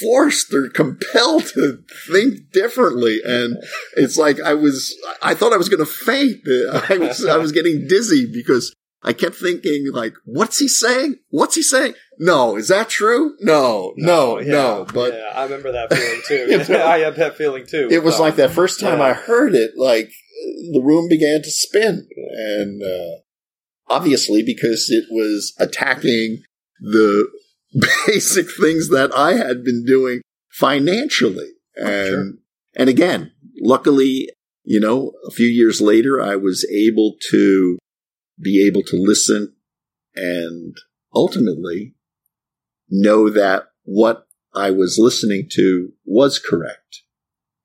forced 0.00 0.52
or 0.54 0.68
compelled 0.68 1.46
to 1.46 1.82
think 2.08 2.52
differently. 2.52 3.20
And 3.24 3.56
it's 3.96 4.16
like 4.16 4.40
I 4.40 4.54
was, 4.54 4.94
I 5.22 5.34
thought 5.34 5.52
I 5.52 5.56
was 5.58 5.68
going 5.68 5.84
to 5.84 5.86
faint. 5.86 6.38
I 6.90 6.98
was, 6.98 7.24
I 7.24 7.36
was 7.36 7.52
getting 7.52 7.86
dizzy 7.88 8.30
because 8.32 8.74
I 9.02 9.12
kept 9.12 9.36
thinking 9.36 9.90
like, 9.92 10.14
what's 10.24 10.58
he 10.58 10.68
saying? 10.68 11.16
What's 11.30 11.54
he 11.54 11.62
saying? 11.62 11.94
No, 12.18 12.56
is 12.56 12.68
that 12.68 12.88
true? 12.88 13.34
No, 13.40 13.94
no, 13.96 14.38
no. 14.38 14.86
But 14.92 15.14
yeah, 15.14 15.30
I 15.34 15.44
remember 15.44 15.72
that 15.72 15.92
feeling 15.92 16.22
too. 16.26 16.74
I 16.74 16.98
had 16.98 17.16
that 17.16 17.36
feeling 17.36 17.66
too. 17.66 17.88
it 17.90 18.02
was 18.02 18.16
So, 18.16 18.22
like 18.22 18.36
that 18.36 18.50
first 18.50 18.80
time 18.80 18.98
yeah. 18.98 19.04
I 19.06 19.12
heard 19.12 19.54
it, 19.54 19.72
like 19.76 20.10
the 20.72 20.80
room 20.82 21.08
began 21.08 21.42
to 21.42 21.50
spin, 21.50 22.08
and 22.16 22.82
uh, 22.82 23.20
obviously 23.88 24.42
because 24.42 24.88
it 24.90 25.04
was 25.10 25.54
attacking 25.58 26.42
the 26.80 27.28
basic 28.06 28.46
things 28.50 28.88
that 28.90 29.10
I 29.16 29.34
had 29.34 29.62
been 29.64 29.84
doing 29.84 30.20
financially, 30.50 31.50
and 31.76 32.06
Sure. 32.08 32.32
and 32.74 32.88
again, 32.88 33.32
luckily, 33.60 34.28
you 34.64 34.80
know, 34.80 35.12
a 35.26 35.30
few 35.30 35.46
years 35.46 35.80
later, 35.80 36.20
I 36.20 36.36
was 36.36 36.66
able 36.72 37.14
to 37.30 37.78
be 38.40 38.66
able 38.66 38.82
to 38.82 38.96
listen 38.96 39.54
and 40.14 40.76
ultimately 41.14 41.94
know 42.88 43.30
that 43.30 43.64
what 43.84 44.26
I 44.54 44.70
was 44.70 44.98
listening 44.98 45.48
to 45.52 45.92
was 46.04 46.38
correct 46.38 47.02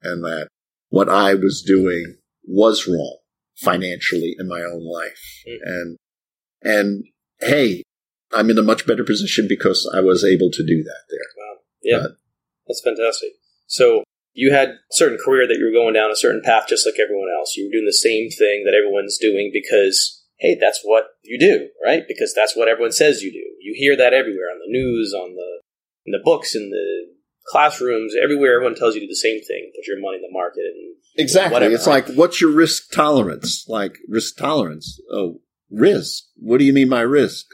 and 0.02 0.24
that 0.24 0.48
what 0.90 1.10
I 1.10 1.34
was 1.34 1.62
doing 1.62 2.18
was 2.46 2.88
wrong 2.88 3.18
financially 3.56 4.36
in 4.38 4.48
my 4.48 4.62
own 4.62 4.86
life. 4.86 5.44
Mm. 5.48 5.58
And, 5.66 5.98
and 6.62 7.04
hey, 7.40 7.84
I'm 8.34 8.50
in 8.50 8.58
a 8.58 8.64
much 8.64 8.86
better 8.86 9.04
position 9.04 9.48
because 9.48 9.90
I 9.96 10.02
was 10.02 10.24
able 10.24 10.50
to 10.52 10.66
do 10.66 10.84
that 10.84 11.04
there. 11.10 11.20
Wow. 11.38 11.56
Yeah, 11.82 12.00
But- 12.02 12.18
that's 12.68 12.82
fantastic. 12.82 13.30
So 13.68 14.04
you 14.34 14.52
had 14.52 14.70
a 14.70 14.78
certain 14.92 15.18
career 15.24 15.48
that 15.48 15.58
you 15.58 15.66
were 15.66 15.72
going 15.72 15.94
down 15.94 16.12
a 16.12 16.16
certain 16.16 16.42
path, 16.44 16.66
just 16.68 16.86
like 16.86 16.96
everyone 17.00 17.30
else. 17.38 17.56
You 17.56 17.66
were 17.66 17.72
doing 17.72 17.86
the 17.86 17.94
same 17.94 18.30
thing 18.30 18.64
that 18.66 18.74
everyone's 18.74 19.18
doing 19.18 19.52
because, 19.54 20.23
hey, 20.44 20.58
that's 20.60 20.82
what 20.84 21.06
you 21.24 21.40
do, 21.40 21.70
right? 21.84 22.04
Because 22.08 22.34
that's 22.36 22.56
what 22.56 22.68
everyone 22.68 22.92
says 22.92 23.24
you 23.24 23.32
do. 23.32 23.46
You 23.62 23.74
hear 23.76 23.96
that 23.98 24.14
everywhere 24.14 24.52
on 24.52 24.60
the 24.60 24.72
news, 24.72 25.14
on 25.18 25.34
the 25.36 25.62
in 26.06 26.12
the 26.12 26.22
books, 26.24 26.54
in 26.54 26.70
the 26.70 27.14
classrooms, 27.48 28.14
everywhere. 28.22 28.56
Everyone 28.56 28.76
tells 28.76 28.94
you 28.94 29.00
to 29.02 29.08
do 29.08 29.12
the 29.12 29.16
same 29.16 29.42
thing: 29.42 29.72
put 29.76 29.88
your 29.88 30.00
money 30.00 30.18
in 30.18 30.22
the 30.22 30.32
market. 30.32 30.62
And 30.66 30.96
Exactly. 31.18 31.54
Whatever, 31.54 31.74
it's 31.76 31.88
like, 31.88 32.08
what's 32.10 32.42
your 32.42 32.52
risk 32.52 32.92
tolerance? 32.92 33.66
Like 33.68 33.98
risk 34.10 34.38
tolerance. 34.38 35.00
Oh, 35.12 35.40
risk. 35.72 36.24
What 36.38 36.58
do 36.58 36.66
you 36.66 36.74
mean 36.74 36.90
by 36.90 37.02
risk? 37.02 37.46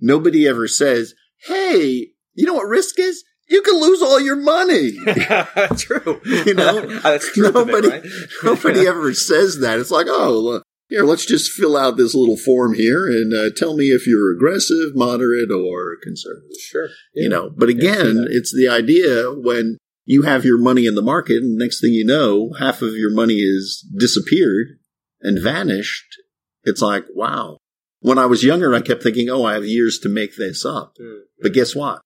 Nobody 0.00 0.48
ever 0.48 0.66
says, 0.66 1.14
Hey, 1.46 2.08
you 2.34 2.46
know 2.46 2.54
what 2.54 2.68
risk 2.68 2.98
is? 2.98 3.22
You 3.48 3.62
can 3.62 3.80
lose 3.80 4.00
all 4.00 4.20
your 4.20 4.36
money. 4.36 4.92
true, 5.76 6.20
You 6.24 6.54
know? 6.54 7.00
Nobody- 7.36 7.88
right? 7.88 8.04
Nobody 8.44 8.86
ever 8.86 9.12
says 9.12 9.58
that. 9.60 9.80
It's 9.80 9.90
like, 9.90 10.06
oh, 10.08 10.38
look, 10.38 10.62
here, 10.90 11.04
let's 11.04 11.24
just 11.24 11.52
fill 11.52 11.76
out 11.76 11.96
this 11.96 12.14
little 12.14 12.36
form 12.36 12.74
here 12.74 13.06
and 13.06 13.32
uh, 13.32 13.50
tell 13.56 13.76
me 13.76 13.86
if 13.86 14.06
you're 14.06 14.34
aggressive, 14.34 14.94
moderate, 14.94 15.50
or 15.52 15.96
conservative. 16.02 16.60
Sure. 16.60 16.88
You 17.14 17.28
know, 17.28 17.50
but 17.56 17.68
I 17.68 17.72
can 17.72 17.80
see 17.80 17.88
again, 17.88 18.26
it's 18.28 18.54
the 18.54 18.68
idea 18.68 19.30
when 19.32 19.78
you 20.04 20.22
have 20.22 20.44
your 20.44 20.58
money 20.58 20.86
in 20.86 20.96
the 20.96 21.02
market, 21.02 21.36
and 21.36 21.56
next 21.56 21.80
thing 21.80 21.92
you 21.92 22.04
know, 22.04 22.50
half 22.58 22.82
of 22.82 22.94
your 22.94 23.12
money 23.12 23.36
is 23.36 23.86
disappeared 23.96 24.78
and 25.20 25.40
vanished. 25.40 26.16
It's 26.64 26.82
like, 26.82 27.04
wow. 27.14 27.58
When 28.00 28.18
I 28.18 28.26
was 28.26 28.42
younger, 28.42 28.74
I 28.74 28.80
kept 28.80 29.04
thinking, 29.04 29.30
oh, 29.30 29.44
I 29.44 29.54
have 29.54 29.64
years 29.64 30.00
to 30.00 30.08
make 30.08 30.36
this 30.36 30.64
up. 30.64 30.94
Mm. 31.00 31.20
But 31.40 31.52
guess 31.52 31.76
what? 31.76 32.00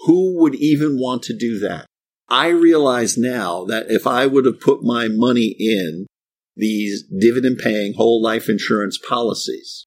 Who 0.00 0.38
would 0.40 0.54
even 0.56 0.98
want 0.98 1.22
to 1.24 1.36
do 1.36 1.58
that? 1.60 1.86
I 2.28 2.48
realize 2.48 3.16
now 3.16 3.64
that 3.64 3.90
if 3.90 4.06
I 4.06 4.26
would 4.26 4.44
have 4.44 4.60
put 4.60 4.82
my 4.82 5.08
money 5.08 5.56
in 5.58 6.06
these 6.58 7.04
dividend 7.04 7.58
paying 7.58 7.94
whole 7.94 8.20
life 8.22 8.48
insurance 8.48 8.98
policies 8.98 9.86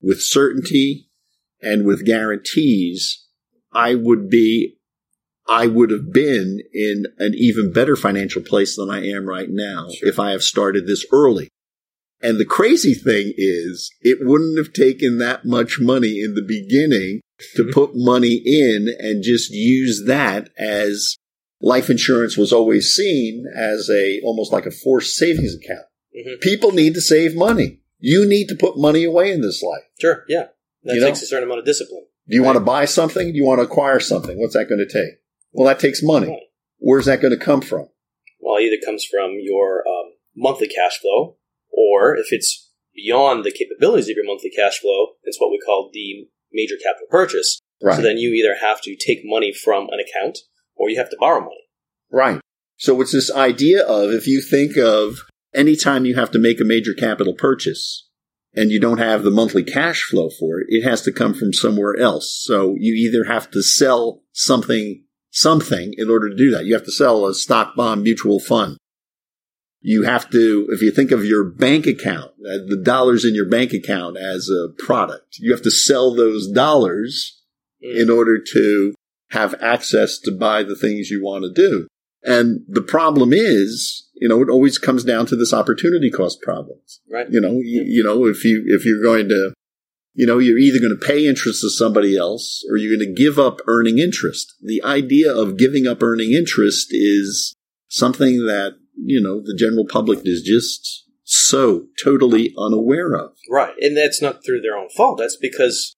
with 0.00 0.22
certainty 0.22 1.08
and 1.60 1.86
with 1.86 2.04
guarantees, 2.04 3.26
I 3.72 3.94
would 3.94 4.28
be, 4.28 4.76
I 5.48 5.66
would 5.66 5.90
have 5.90 6.12
been 6.12 6.60
in 6.72 7.04
an 7.18 7.34
even 7.36 7.72
better 7.72 7.96
financial 7.96 8.42
place 8.42 8.76
than 8.76 8.90
I 8.90 9.06
am 9.06 9.26
right 9.26 9.48
now 9.50 9.88
Sure. 9.90 10.08
if 10.08 10.18
I 10.18 10.30
have 10.32 10.42
started 10.42 10.86
this 10.86 11.06
early. 11.12 11.48
And 12.20 12.38
the 12.38 12.44
crazy 12.44 12.94
thing 12.94 13.32
is, 13.36 13.90
it 14.00 14.18
wouldn't 14.20 14.58
have 14.58 14.72
taken 14.72 15.18
that 15.18 15.44
much 15.44 15.80
money 15.80 16.20
in 16.20 16.34
the 16.34 16.42
beginning 16.46 17.20
to 17.56 17.62
mm-hmm. 17.62 17.72
put 17.72 17.90
money 17.94 18.40
in 18.44 18.88
and 18.98 19.24
just 19.24 19.50
use 19.50 20.04
that 20.06 20.50
as 20.56 21.16
life 21.60 21.90
insurance 21.90 22.36
was 22.36 22.52
always 22.52 22.92
seen 22.92 23.44
as 23.56 23.90
a 23.90 24.20
almost 24.22 24.52
like 24.52 24.66
a 24.66 24.70
forced 24.70 25.16
savings 25.16 25.54
account. 25.54 25.86
Mhm. 26.16 26.40
People 26.40 26.72
need 26.72 26.94
to 26.94 27.00
save 27.00 27.34
money. 27.34 27.80
You 27.98 28.26
need 28.26 28.48
to 28.48 28.54
put 28.54 28.76
money 28.76 29.04
away 29.04 29.30
in 29.32 29.40
this 29.40 29.62
life. 29.62 29.84
Sure. 30.00 30.24
Yeah. 30.28 30.48
That 30.84 30.94
You 30.94 31.00
know? 31.00 31.06
takes 31.06 31.22
a 31.22 31.26
certain 31.26 31.44
amount 31.44 31.60
of 31.60 31.64
discipline. 31.66 32.06
Do 32.28 32.36
you 32.36 32.42
want 32.42 32.56
to 32.56 32.60
buy 32.64 32.84
something? 32.84 33.30
Do 33.32 33.36
you 33.36 33.44
want 33.44 33.58
to 33.60 33.64
acquire 33.64 34.00
something? 34.00 34.38
What's 34.38 34.54
that 34.54 34.68
going 34.68 34.84
to 34.86 34.92
take? 34.92 35.18
Well, 35.52 35.66
that 35.68 35.78
takes 35.80 36.02
money. 36.02 36.28
Right. 36.28 36.42
Where's 36.78 37.06
that 37.06 37.20
going 37.20 37.36
to 37.36 37.44
come 37.44 37.60
from? 37.60 37.88
Well, 38.40 38.56
it 38.58 38.64
either 38.64 38.84
comes 38.84 39.04
from 39.04 39.36
your 39.40 39.86
um, 39.88 40.12
monthly 40.36 40.68
cash 40.68 40.98
flow, 41.00 41.36
Or 41.70 42.16
if 42.16 42.32
it's 42.32 42.70
beyond 42.94 43.44
the 43.44 43.50
capabilities 43.50 44.08
of 44.08 44.16
your 44.16 44.26
monthly 44.26 44.50
cash 44.50 44.78
flow, 44.80 45.14
it's 45.24 45.40
what 45.40 45.50
we 45.50 45.58
call 45.64 45.90
the 45.92 46.28
major 46.52 46.76
capital 46.76 47.06
purchase. 47.10 47.60
Right. 47.80 47.96
So 47.96 48.02
then 48.02 48.18
you 48.18 48.32
either 48.34 48.56
have 48.60 48.80
to 48.82 48.94
take 48.96 49.20
money 49.24 49.52
from 49.52 49.88
an 49.90 49.98
account 50.00 50.40
or 50.76 50.90
you 50.90 50.96
have 50.98 51.10
to 51.10 51.16
borrow 51.18 51.40
money. 51.40 51.64
Right. 52.10 52.40
So 52.76 53.00
it's 53.00 53.12
this 53.12 53.30
idea 53.32 53.82
of 53.84 54.10
if 54.12 54.26
you 54.26 54.40
think 54.42 54.76
of 54.76 55.18
anytime 55.54 56.04
you 56.04 56.14
have 56.14 56.30
to 56.32 56.38
make 56.38 56.60
a 56.60 56.64
major 56.64 56.94
capital 56.94 57.34
purchase 57.34 58.08
and 58.54 58.70
you 58.70 58.80
don't 58.80 58.98
have 58.98 59.22
the 59.22 59.30
monthly 59.30 59.62
cash 59.62 60.02
flow 60.02 60.28
for 60.28 60.60
it, 60.60 60.66
it 60.68 60.82
has 60.82 61.02
to 61.02 61.12
come 61.12 61.34
from 61.34 61.52
somewhere 61.52 61.96
else. 61.98 62.42
So 62.44 62.74
you 62.78 62.94
either 62.94 63.24
have 63.24 63.50
to 63.52 63.62
sell 63.62 64.22
something, 64.32 65.04
something 65.30 65.94
in 65.96 66.10
order 66.10 66.28
to 66.28 66.36
do 66.36 66.50
that. 66.50 66.66
You 66.66 66.74
have 66.74 66.84
to 66.84 66.92
sell 66.92 67.26
a 67.26 67.34
stock 67.34 67.74
bond 67.76 68.02
mutual 68.02 68.40
fund. 68.40 68.76
You 69.80 70.04
have 70.04 70.30
to, 70.30 70.68
if 70.70 70.80
you 70.80 70.92
think 70.92 71.10
of 71.10 71.24
your 71.24 71.42
bank 71.44 71.86
account, 71.86 72.30
uh, 72.46 72.58
the 72.68 72.80
dollars 72.82 73.24
in 73.24 73.34
your 73.34 73.48
bank 73.48 73.72
account 73.72 74.16
as 74.16 74.48
a 74.48 74.68
product, 74.80 75.38
you 75.38 75.50
have 75.52 75.62
to 75.62 75.72
sell 75.72 76.14
those 76.14 76.48
dollars 76.48 77.42
in 77.80 78.08
order 78.08 78.38
to 78.52 78.94
have 79.30 79.54
access 79.60 80.18
to 80.18 80.30
buy 80.30 80.62
the 80.62 80.76
things 80.76 81.10
you 81.10 81.22
want 81.22 81.42
to 81.42 81.52
do. 81.52 81.88
And 82.22 82.60
the 82.68 82.82
problem 82.82 83.32
is, 83.32 84.08
you 84.22 84.28
know, 84.28 84.40
it 84.40 84.48
always 84.48 84.78
comes 84.78 85.02
down 85.02 85.26
to 85.26 85.34
this 85.34 85.52
opportunity 85.52 86.08
cost 86.08 86.40
problems. 86.42 87.00
Right. 87.10 87.26
You 87.28 87.40
know, 87.40 87.54
you, 87.54 87.82
you 87.84 88.04
know, 88.04 88.24
if 88.26 88.44
you, 88.44 88.62
if 88.68 88.86
you're 88.86 89.02
going 89.02 89.28
to, 89.30 89.52
you 90.14 90.26
know, 90.26 90.38
you're 90.38 90.58
either 90.58 90.78
going 90.78 90.96
to 90.96 91.06
pay 91.06 91.26
interest 91.26 91.62
to 91.62 91.70
somebody 91.70 92.16
else 92.16 92.64
or 92.70 92.76
you're 92.76 92.96
going 92.96 93.12
to 93.12 93.20
give 93.20 93.36
up 93.36 93.58
earning 93.66 93.98
interest. 93.98 94.54
The 94.62 94.80
idea 94.84 95.34
of 95.34 95.56
giving 95.56 95.88
up 95.88 96.04
earning 96.04 96.34
interest 96.34 96.90
is 96.90 97.56
something 97.88 98.46
that, 98.46 98.76
you 98.94 99.20
know, 99.20 99.40
the 99.40 99.56
general 99.58 99.86
public 99.90 100.20
is 100.24 100.42
just 100.42 101.08
so 101.24 101.86
totally 102.04 102.54
unaware 102.56 103.14
of. 103.16 103.32
Right. 103.50 103.74
And 103.80 103.96
that's 103.96 104.22
not 104.22 104.44
through 104.46 104.60
their 104.60 104.76
own 104.76 104.88
fault. 104.90 105.18
That's 105.18 105.36
because 105.36 105.96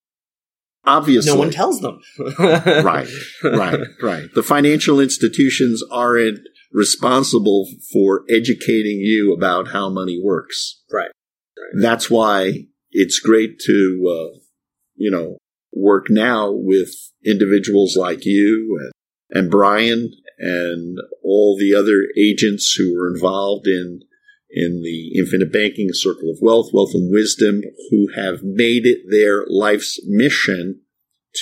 Obviously. 0.86 1.30
no 1.30 1.38
one 1.38 1.50
tells 1.50 1.80
them. 1.80 2.00
right, 2.38 3.08
right, 3.42 3.80
right. 4.02 4.32
The 4.34 4.42
financial 4.42 4.98
institutions 4.98 5.82
aren't 5.90 6.40
responsible 6.74 7.68
for 7.92 8.24
educating 8.28 8.98
you 8.98 9.32
about 9.32 9.68
how 9.68 9.88
money 9.88 10.20
works. 10.22 10.82
Right. 10.92 11.10
That's 11.80 12.10
why 12.10 12.66
it's 12.90 13.20
great 13.20 13.60
to, 13.60 14.04
uh, 14.34 14.38
you 14.96 15.10
know, 15.10 15.38
work 15.72 16.06
now 16.10 16.50
with 16.52 16.90
individuals 17.24 17.96
like 17.96 18.26
you 18.26 18.78
and, 18.80 19.42
and 19.42 19.50
Brian 19.50 20.10
and 20.38 20.98
all 21.22 21.56
the 21.58 21.74
other 21.74 22.08
agents 22.18 22.74
who 22.76 22.94
are 23.00 23.12
involved 23.12 23.66
in 23.66 24.00
in 24.56 24.82
the 24.82 25.18
infinite 25.18 25.52
banking 25.52 25.88
circle 25.92 26.30
of 26.30 26.38
wealth, 26.40 26.70
wealth 26.72 26.92
and 26.94 27.10
wisdom, 27.12 27.60
who 27.90 28.08
have 28.14 28.44
made 28.44 28.86
it 28.86 29.00
their 29.10 29.44
life's 29.48 29.98
mission 30.06 30.80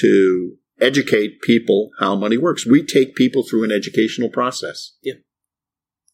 to 0.00 0.56
educate 0.82 1.40
people 1.40 1.90
how 2.00 2.16
money 2.16 2.36
works. 2.36 2.66
We 2.66 2.84
take 2.84 3.14
people 3.14 3.42
through 3.42 3.64
an 3.64 3.72
educational 3.72 4.28
process. 4.28 4.96
Yeah. 5.02 5.14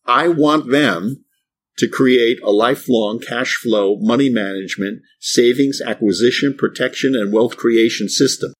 I 0.06 0.28
want 0.28 0.70
them 0.70 1.25
to 1.78 1.88
create 1.88 2.38
a 2.42 2.50
lifelong 2.50 3.20
cash 3.20 3.56
flow, 3.56 3.96
money 4.00 4.28
management, 4.28 5.00
savings, 5.20 5.80
acquisition, 5.80 6.54
protection, 6.56 7.14
and 7.14 7.32
wealth 7.32 7.56
creation 7.56 8.08
system. 8.08 8.52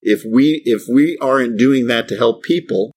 If 0.00 0.22
we, 0.24 0.62
if 0.64 0.82
we 0.90 1.18
aren't 1.20 1.58
doing 1.58 1.86
that 1.88 2.08
to 2.08 2.16
help 2.16 2.42
people, 2.42 2.92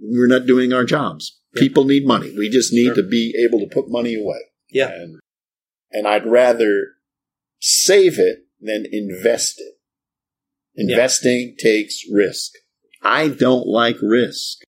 we're 0.00 0.26
not 0.26 0.46
doing 0.46 0.72
our 0.72 0.84
jobs. 0.84 1.40
Yeah. 1.54 1.60
People 1.60 1.84
need 1.84 2.06
money. 2.06 2.34
We 2.36 2.48
just 2.48 2.72
need 2.72 2.86
Sure. 2.86 2.94
to 2.96 3.02
be 3.02 3.34
able 3.46 3.60
to 3.60 3.72
put 3.72 3.84
money 3.88 4.14
away. 4.14 4.40
Yeah. 4.70 4.88
And, 4.90 5.20
and 5.90 6.08
I'd 6.08 6.26
rather 6.26 6.86
save 7.60 8.18
it 8.18 8.46
than 8.60 8.86
invest 8.90 9.60
it. 9.60 9.71
Investing 10.74 11.56
takes 11.58 12.02
risk. 12.10 12.52
I 13.02 13.28
don't 13.28 13.66
like 13.66 13.96
risk. 14.00 14.58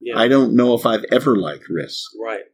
Yeah. 0.00 0.18
I 0.18 0.28
don't 0.28 0.54
know 0.54 0.74
if 0.74 0.86
I've 0.86 1.04
ever 1.12 1.36
liked 1.36 1.68
risk, 1.68 2.04
right. 2.22 2.44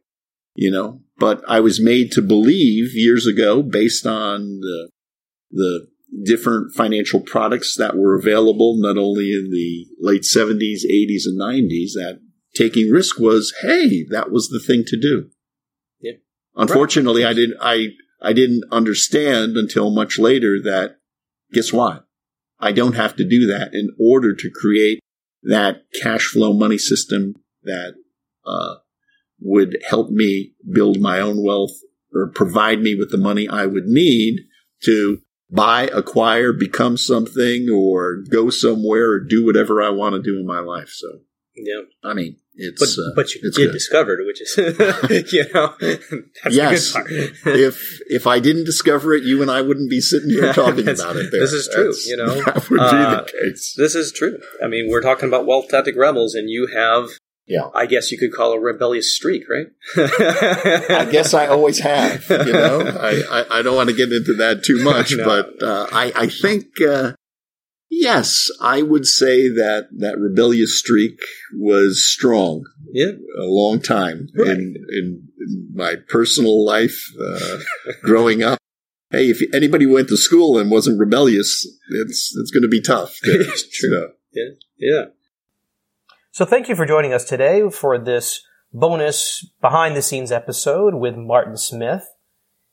you 0.55 0.69
know, 0.69 1.01
but 1.17 1.41
I 1.47 1.61
was 1.61 1.81
made 1.81 2.11
to 2.13 2.21
believe 2.21 2.93
years 2.93 3.25
ago 3.25 3.61
based 3.61 4.05
on 4.05 4.59
the, 4.59 4.89
the 5.51 5.87
different 6.25 6.73
financial 6.73 7.21
products 7.21 7.75
that 7.77 7.95
were 7.95 8.15
available, 8.15 8.75
not 8.77 8.97
only 8.97 9.31
in 9.31 9.49
the 9.51 9.85
late 9.99 10.23
70s, 10.23 10.81
80s, 10.91 11.25
and 11.25 11.39
90s, 11.39 11.93
that 11.93 12.19
taking 12.53 12.89
risk 12.89 13.17
was, 13.17 13.53
hey, 13.61 14.05
that 14.09 14.29
was 14.29 14.49
the 14.49 14.59
thing 14.59 14.83
to 14.87 14.99
do. 14.99 15.29
Yeah. 16.01 16.13
Unfortunately, 16.55 17.23
I 17.23 17.33
didn't, 17.33 17.57
I, 17.61 17.89
I 18.21 18.33
didn't 18.33 18.63
understand 18.71 19.55
until 19.55 19.89
much 19.89 20.19
later 20.19 20.61
that 20.63 20.97
guess 21.53 21.71
what? 21.71 22.06
I 22.59 22.71
don't 22.71 22.95
have 22.95 23.15
to 23.17 23.27
do 23.27 23.47
that 23.47 23.73
in 23.73 23.91
order 23.99 24.33
to 24.33 24.49
create 24.49 24.99
that 25.43 25.83
cash 26.01 26.27
flow 26.27 26.53
money 26.53 26.77
system 26.77 27.35
that, 27.63 27.93
uh, 28.45 28.75
would 29.39 29.77
help 29.87 30.09
me 30.09 30.53
build 30.71 30.99
my 30.99 31.19
own 31.19 31.43
wealth 31.43 31.79
or 32.13 32.31
provide 32.33 32.81
me 32.81 32.95
with 32.95 33.11
the 33.11 33.17
money 33.17 33.47
I 33.47 33.65
would 33.65 33.85
need 33.85 34.41
to 34.83 35.21
buy, 35.49 35.83
acquire, 35.93 36.53
become 36.53 36.97
something 36.97 37.69
or 37.69 38.17
go 38.17 38.49
somewhere 38.49 39.11
or 39.11 39.19
do 39.19 39.45
whatever 39.45 39.81
I 39.81 39.89
want 39.89 40.15
to 40.15 40.21
do 40.21 40.39
in 40.39 40.45
my 40.45 40.59
life. 40.59 40.89
So, 40.89 41.19
Yeah. 41.59 41.81
I 42.03 42.13
mean, 42.13 42.37
it's, 42.55 42.79
But 42.95 43.01
uh, 43.01 43.11
but 43.15 43.33
you 43.33 43.41
it's 43.43 43.57
did 43.57 43.67
good. 43.67 43.73
discover 43.73 44.13
it, 44.19 44.25
which 44.27 44.41
is 44.41 44.55
you 45.33 45.45
know 45.53 45.73
that's 45.79 46.55
Yes. 46.55 46.93
the 46.93 47.01
good 47.01 47.33
part. 47.43 47.55
if 47.59 47.99
if 48.07 48.27
I 48.27 48.39
didn't 48.39 48.65
discover 48.65 49.13
it, 49.13 49.23
you 49.23 49.41
and 49.41 49.49
I 49.49 49.61
wouldn't 49.61 49.89
be 49.89 49.99
sitting 49.99 50.29
here 50.29 50.53
talking 50.53 50.87
about 50.87 51.15
it. 51.15 51.31
There. 51.31 51.41
this 51.41 51.53
is 51.53 51.67
true, 51.73 51.83
That's- 51.85 52.07
you 52.07 52.17
know. 52.17 52.41
that 52.45 52.69
would 52.69 52.79
Uh, 52.79 52.91
be 52.91 53.25
the 53.25 53.31
case. 53.49 53.73
This 53.77 53.95
is 53.95 54.11
true. 54.11 54.39
I 54.63 54.67
mean, 54.67 54.87
we're 54.89 55.01
talking 55.01 55.27
about 55.27 55.45
wealth 55.47 55.69
tactic 55.69 55.95
rebels, 55.97 56.35
and 56.35 56.49
you 56.49 56.67
have, 56.75 57.09
Yeah. 57.47 57.69
I 57.73 57.85
guess 57.87 58.11
you 58.11 58.17
could 58.17 58.33
call 58.33 58.53
a 58.53 58.59
rebellious 58.59 59.15
streak, 59.15 59.43
right? 59.49 59.67
I 59.97 61.07
guess 61.11 61.33
I 61.33 61.47
always 61.47 61.79
have. 61.79 62.23
You 62.29 62.53
know, 62.53 62.81
I, 62.81 63.21
I, 63.31 63.59
I 63.59 63.61
don't 63.61 63.75
want 63.75 63.89
to 63.89 63.95
get 63.95 64.11
into 64.11 64.33
that 64.35 64.63
too 64.63 64.83
much, 64.83 65.13
No. 65.15 65.25
but 65.25 65.61
uh, 65.63 65.87
I 65.91 66.11
I 66.15 66.27
think 66.27 66.65
uh, 66.81 67.13
yes, 68.01 68.49
I 68.61 68.81
would 68.81 69.05
say 69.05 69.47
that 69.49 69.87
that 69.97 70.17
rebellious 70.17 70.79
streak 70.79 71.19
was 71.53 72.05
strong 72.05 72.63
yeah, 72.91 73.11
a 73.39 73.45
long 73.45 73.81
time 73.81 74.27
Right. 74.35 74.49
in, 74.49 74.75
in 74.89 75.27
in 75.39 75.69
my 75.73 75.95
personal 76.09 76.65
life 76.65 76.99
uh, 77.19 77.57
growing 78.03 78.43
up. 78.43 78.59
Hey, 79.11 79.29
if 79.29 79.41
anybody 79.53 79.85
went 79.85 80.09
to 80.09 80.17
school 80.17 80.57
and 80.57 80.69
wasn't 80.71 80.99
rebellious, 80.99 81.65
it's 81.89 82.35
it's 82.39 82.51
going 82.51 82.63
to 82.63 82.69
be 82.69 82.81
tough. 82.81 83.17
It's 83.23 83.79
true. 83.79 83.89
So, 83.89 84.41
yeah. 84.77 85.05
So 86.31 86.45
thank 86.45 86.69
you 86.69 86.75
for 86.75 86.85
joining 86.85 87.13
us 87.13 87.25
today 87.25 87.69
for 87.69 87.97
this 87.97 88.43
bonus 88.73 89.47
behind 89.61 89.95
the 89.95 90.01
scenes 90.01 90.31
episode 90.31 90.95
with 90.95 91.15
Martin 91.15 91.57
Smith. 91.57 92.03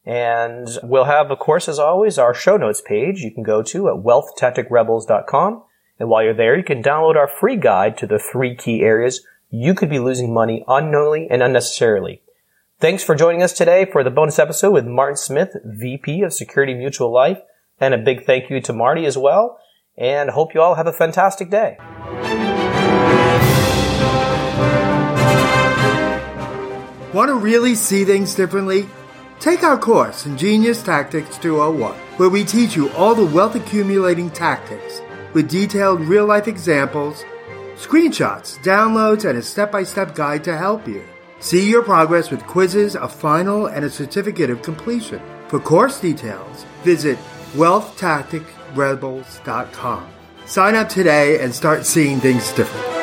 And 0.06 0.68
we'll 0.82 1.04
have, 1.04 1.30
of 1.30 1.38
course, 1.38 1.68
as 1.68 1.78
always, 1.78 2.18
our 2.18 2.34
show 2.34 2.56
notes 2.56 2.82
page 2.84 3.20
you 3.20 3.30
can 3.30 3.42
go 3.42 3.62
to 3.62 3.88
at 3.88 4.04
wealthtacticrebels.com. 4.04 5.62
And 5.98 6.08
while 6.08 6.22
you're 6.22 6.34
there, 6.34 6.56
you 6.56 6.64
can 6.64 6.82
download 6.82 7.16
our 7.16 7.28
free 7.28 7.56
guide 7.56 7.96
to 7.98 8.06
the 8.06 8.18
three 8.18 8.54
key 8.54 8.82
areas 8.82 9.24
you 9.50 9.74
could 9.74 9.88
be 9.88 9.98
losing 9.98 10.34
money 10.34 10.64
unknowingly 10.66 11.28
and 11.30 11.42
unnecessarily. 11.42 12.22
Thanks 12.80 13.04
for 13.04 13.14
joining 13.14 13.42
us 13.42 13.52
today 13.52 13.86
for 13.90 14.02
the 14.02 14.10
bonus 14.10 14.38
episode 14.38 14.72
with 14.72 14.84
Martin 14.84 15.16
Smith, 15.16 15.56
VP 15.64 16.22
of 16.22 16.34
Security 16.34 16.74
Mutual 16.74 17.12
Life. 17.12 17.38
And 17.80 17.94
a 17.94 17.98
big 17.98 18.24
thank 18.26 18.50
you 18.50 18.60
to 18.62 18.72
Marty 18.72 19.06
as 19.06 19.16
well. 19.16 19.58
And 19.96 20.30
hope 20.30 20.54
you 20.54 20.60
all 20.60 20.74
have 20.74 20.88
a 20.88 20.92
fantastic 20.92 21.50
day. 21.50 21.76
Want 27.14 27.28
to 27.28 27.36
really 27.36 27.76
see 27.76 28.04
things 28.04 28.34
differently? 28.34 28.86
Take 29.44 29.62
our 29.62 29.76
course, 29.76 30.24
Ingenious 30.24 30.82
Tactics 30.82 31.36
201, 31.36 31.92
where 32.16 32.30
we 32.30 32.44
teach 32.44 32.74
you 32.74 32.88
all 32.92 33.14
the 33.14 33.26
wealth 33.26 33.54
accumulating 33.54 34.30
tactics 34.30 35.02
with 35.34 35.50
detailed 35.50 36.00
real 36.00 36.24
life 36.24 36.48
examples, 36.48 37.22
screenshots, 37.74 38.58
downloads, 38.64 39.28
and 39.28 39.36
a 39.36 39.42
step 39.42 39.70
by 39.70 39.82
step 39.82 40.14
guide 40.14 40.44
to 40.44 40.56
help 40.56 40.88
you. 40.88 41.04
See 41.40 41.68
your 41.68 41.82
progress 41.82 42.30
with 42.30 42.46
quizzes, 42.46 42.94
a 42.94 43.06
final, 43.06 43.66
and 43.66 43.84
a 43.84 43.90
certificate 43.90 44.48
of 44.48 44.62
completion. 44.62 45.20
For 45.48 45.60
course 45.60 46.00
details, 46.00 46.64
visit 46.82 47.18
wealthtacticrebels.com. 47.52 50.08
Sign 50.46 50.74
up 50.74 50.88
today 50.88 51.44
and 51.44 51.54
start 51.54 51.84
seeing 51.84 52.18
things 52.18 52.50
differently. 52.54 52.93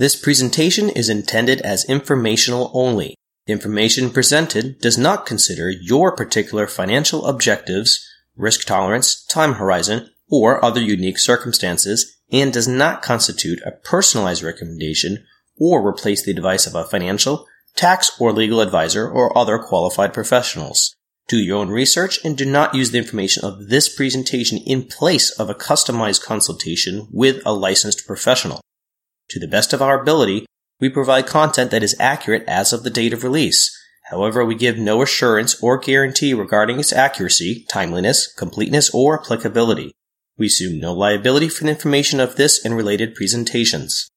This 0.00 0.16
presentation 0.16 0.88
is 0.88 1.10
intended 1.10 1.60
as 1.60 1.84
informational 1.84 2.70
only. 2.72 3.16
The 3.46 3.52
information 3.52 4.08
presented 4.08 4.80
does 4.80 4.96
not 4.96 5.26
consider 5.26 5.68
your 5.68 6.16
particular 6.16 6.66
financial 6.66 7.26
objectives, 7.26 8.02
risk 8.34 8.66
tolerance, 8.66 9.22
time 9.26 9.56
horizon, 9.56 10.08
or 10.30 10.64
other 10.64 10.80
unique 10.80 11.18
circumstances 11.18 12.16
and 12.32 12.50
does 12.50 12.66
not 12.66 13.02
constitute 13.02 13.60
a 13.66 13.72
personalized 13.72 14.42
recommendation 14.42 15.26
or 15.58 15.86
replace 15.86 16.24
the 16.24 16.32
advice 16.32 16.66
of 16.66 16.74
a 16.74 16.86
financial, 16.86 17.46
tax, 17.76 18.10
or 18.18 18.32
legal 18.32 18.62
advisor 18.62 19.06
or 19.06 19.36
other 19.36 19.58
qualified 19.58 20.14
professionals. 20.14 20.94
Do 21.28 21.36
your 21.36 21.58
own 21.58 21.68
research 21.68 22.24
and 22.24 22.38
do 22.38 22.46
not 22.46 22.74
use 22.74 22.90
the 22.90 22.96
information 22.96 23.44
of 23.44 23.68
this 23.68 23.94
presentation 23.94 24.56
in 24.64 24.84
place 24.84 25.30
of 25.32 25.50
a 25.50 25.54
customized 25.54 26.22
consultation 26.22 27.06
with 27.12 27.42
a 27.44 27.52
licensed 27.52 28.06
professional. 28.06 28.62
To 29.30 29.38
the 29.38 29.48
best 29.48 29.72
of 29.72 29.80
our 29.80 30.00
ability, 30.00 30.46
we 30.80 30.88
provide 30.88 31.26
content 31.26 31.70
that 31.70 31.84
is 31.84 31.94
accurate 32.00 32.44
as 32.48 32.72
of 32.72 32.82
the 32.82 32.90
date 32.90 33.12
of 33.12 33.22
release. 33.22 33.70
However, 34.10 34.44
we 34.44 34.56
give 34.56 34.76
no 34.76 35.02
assurance 35.02 35.62
or 35.62 35.78
guarantee 35.78 36.34
regarding 36.34 36.80
its 36.80 36.92
accuracy, 36.92 37.64
timeliness, 37.70 38.26
completeness, 38.26 38.90
or 38.92 39.20
applicability. 39.20 39.92
We 40.36 40.46
assume 40.46 40.80
no 40.80 40.92
liability 40.92 41.48
for 41.48 41.62
the 41.62 41.70
information 41.70 42.18
of 42.18 42.34
this 42.34 42.64
and 42.64 42.76
related 42.76 43.14
presentations. 43.14 44.09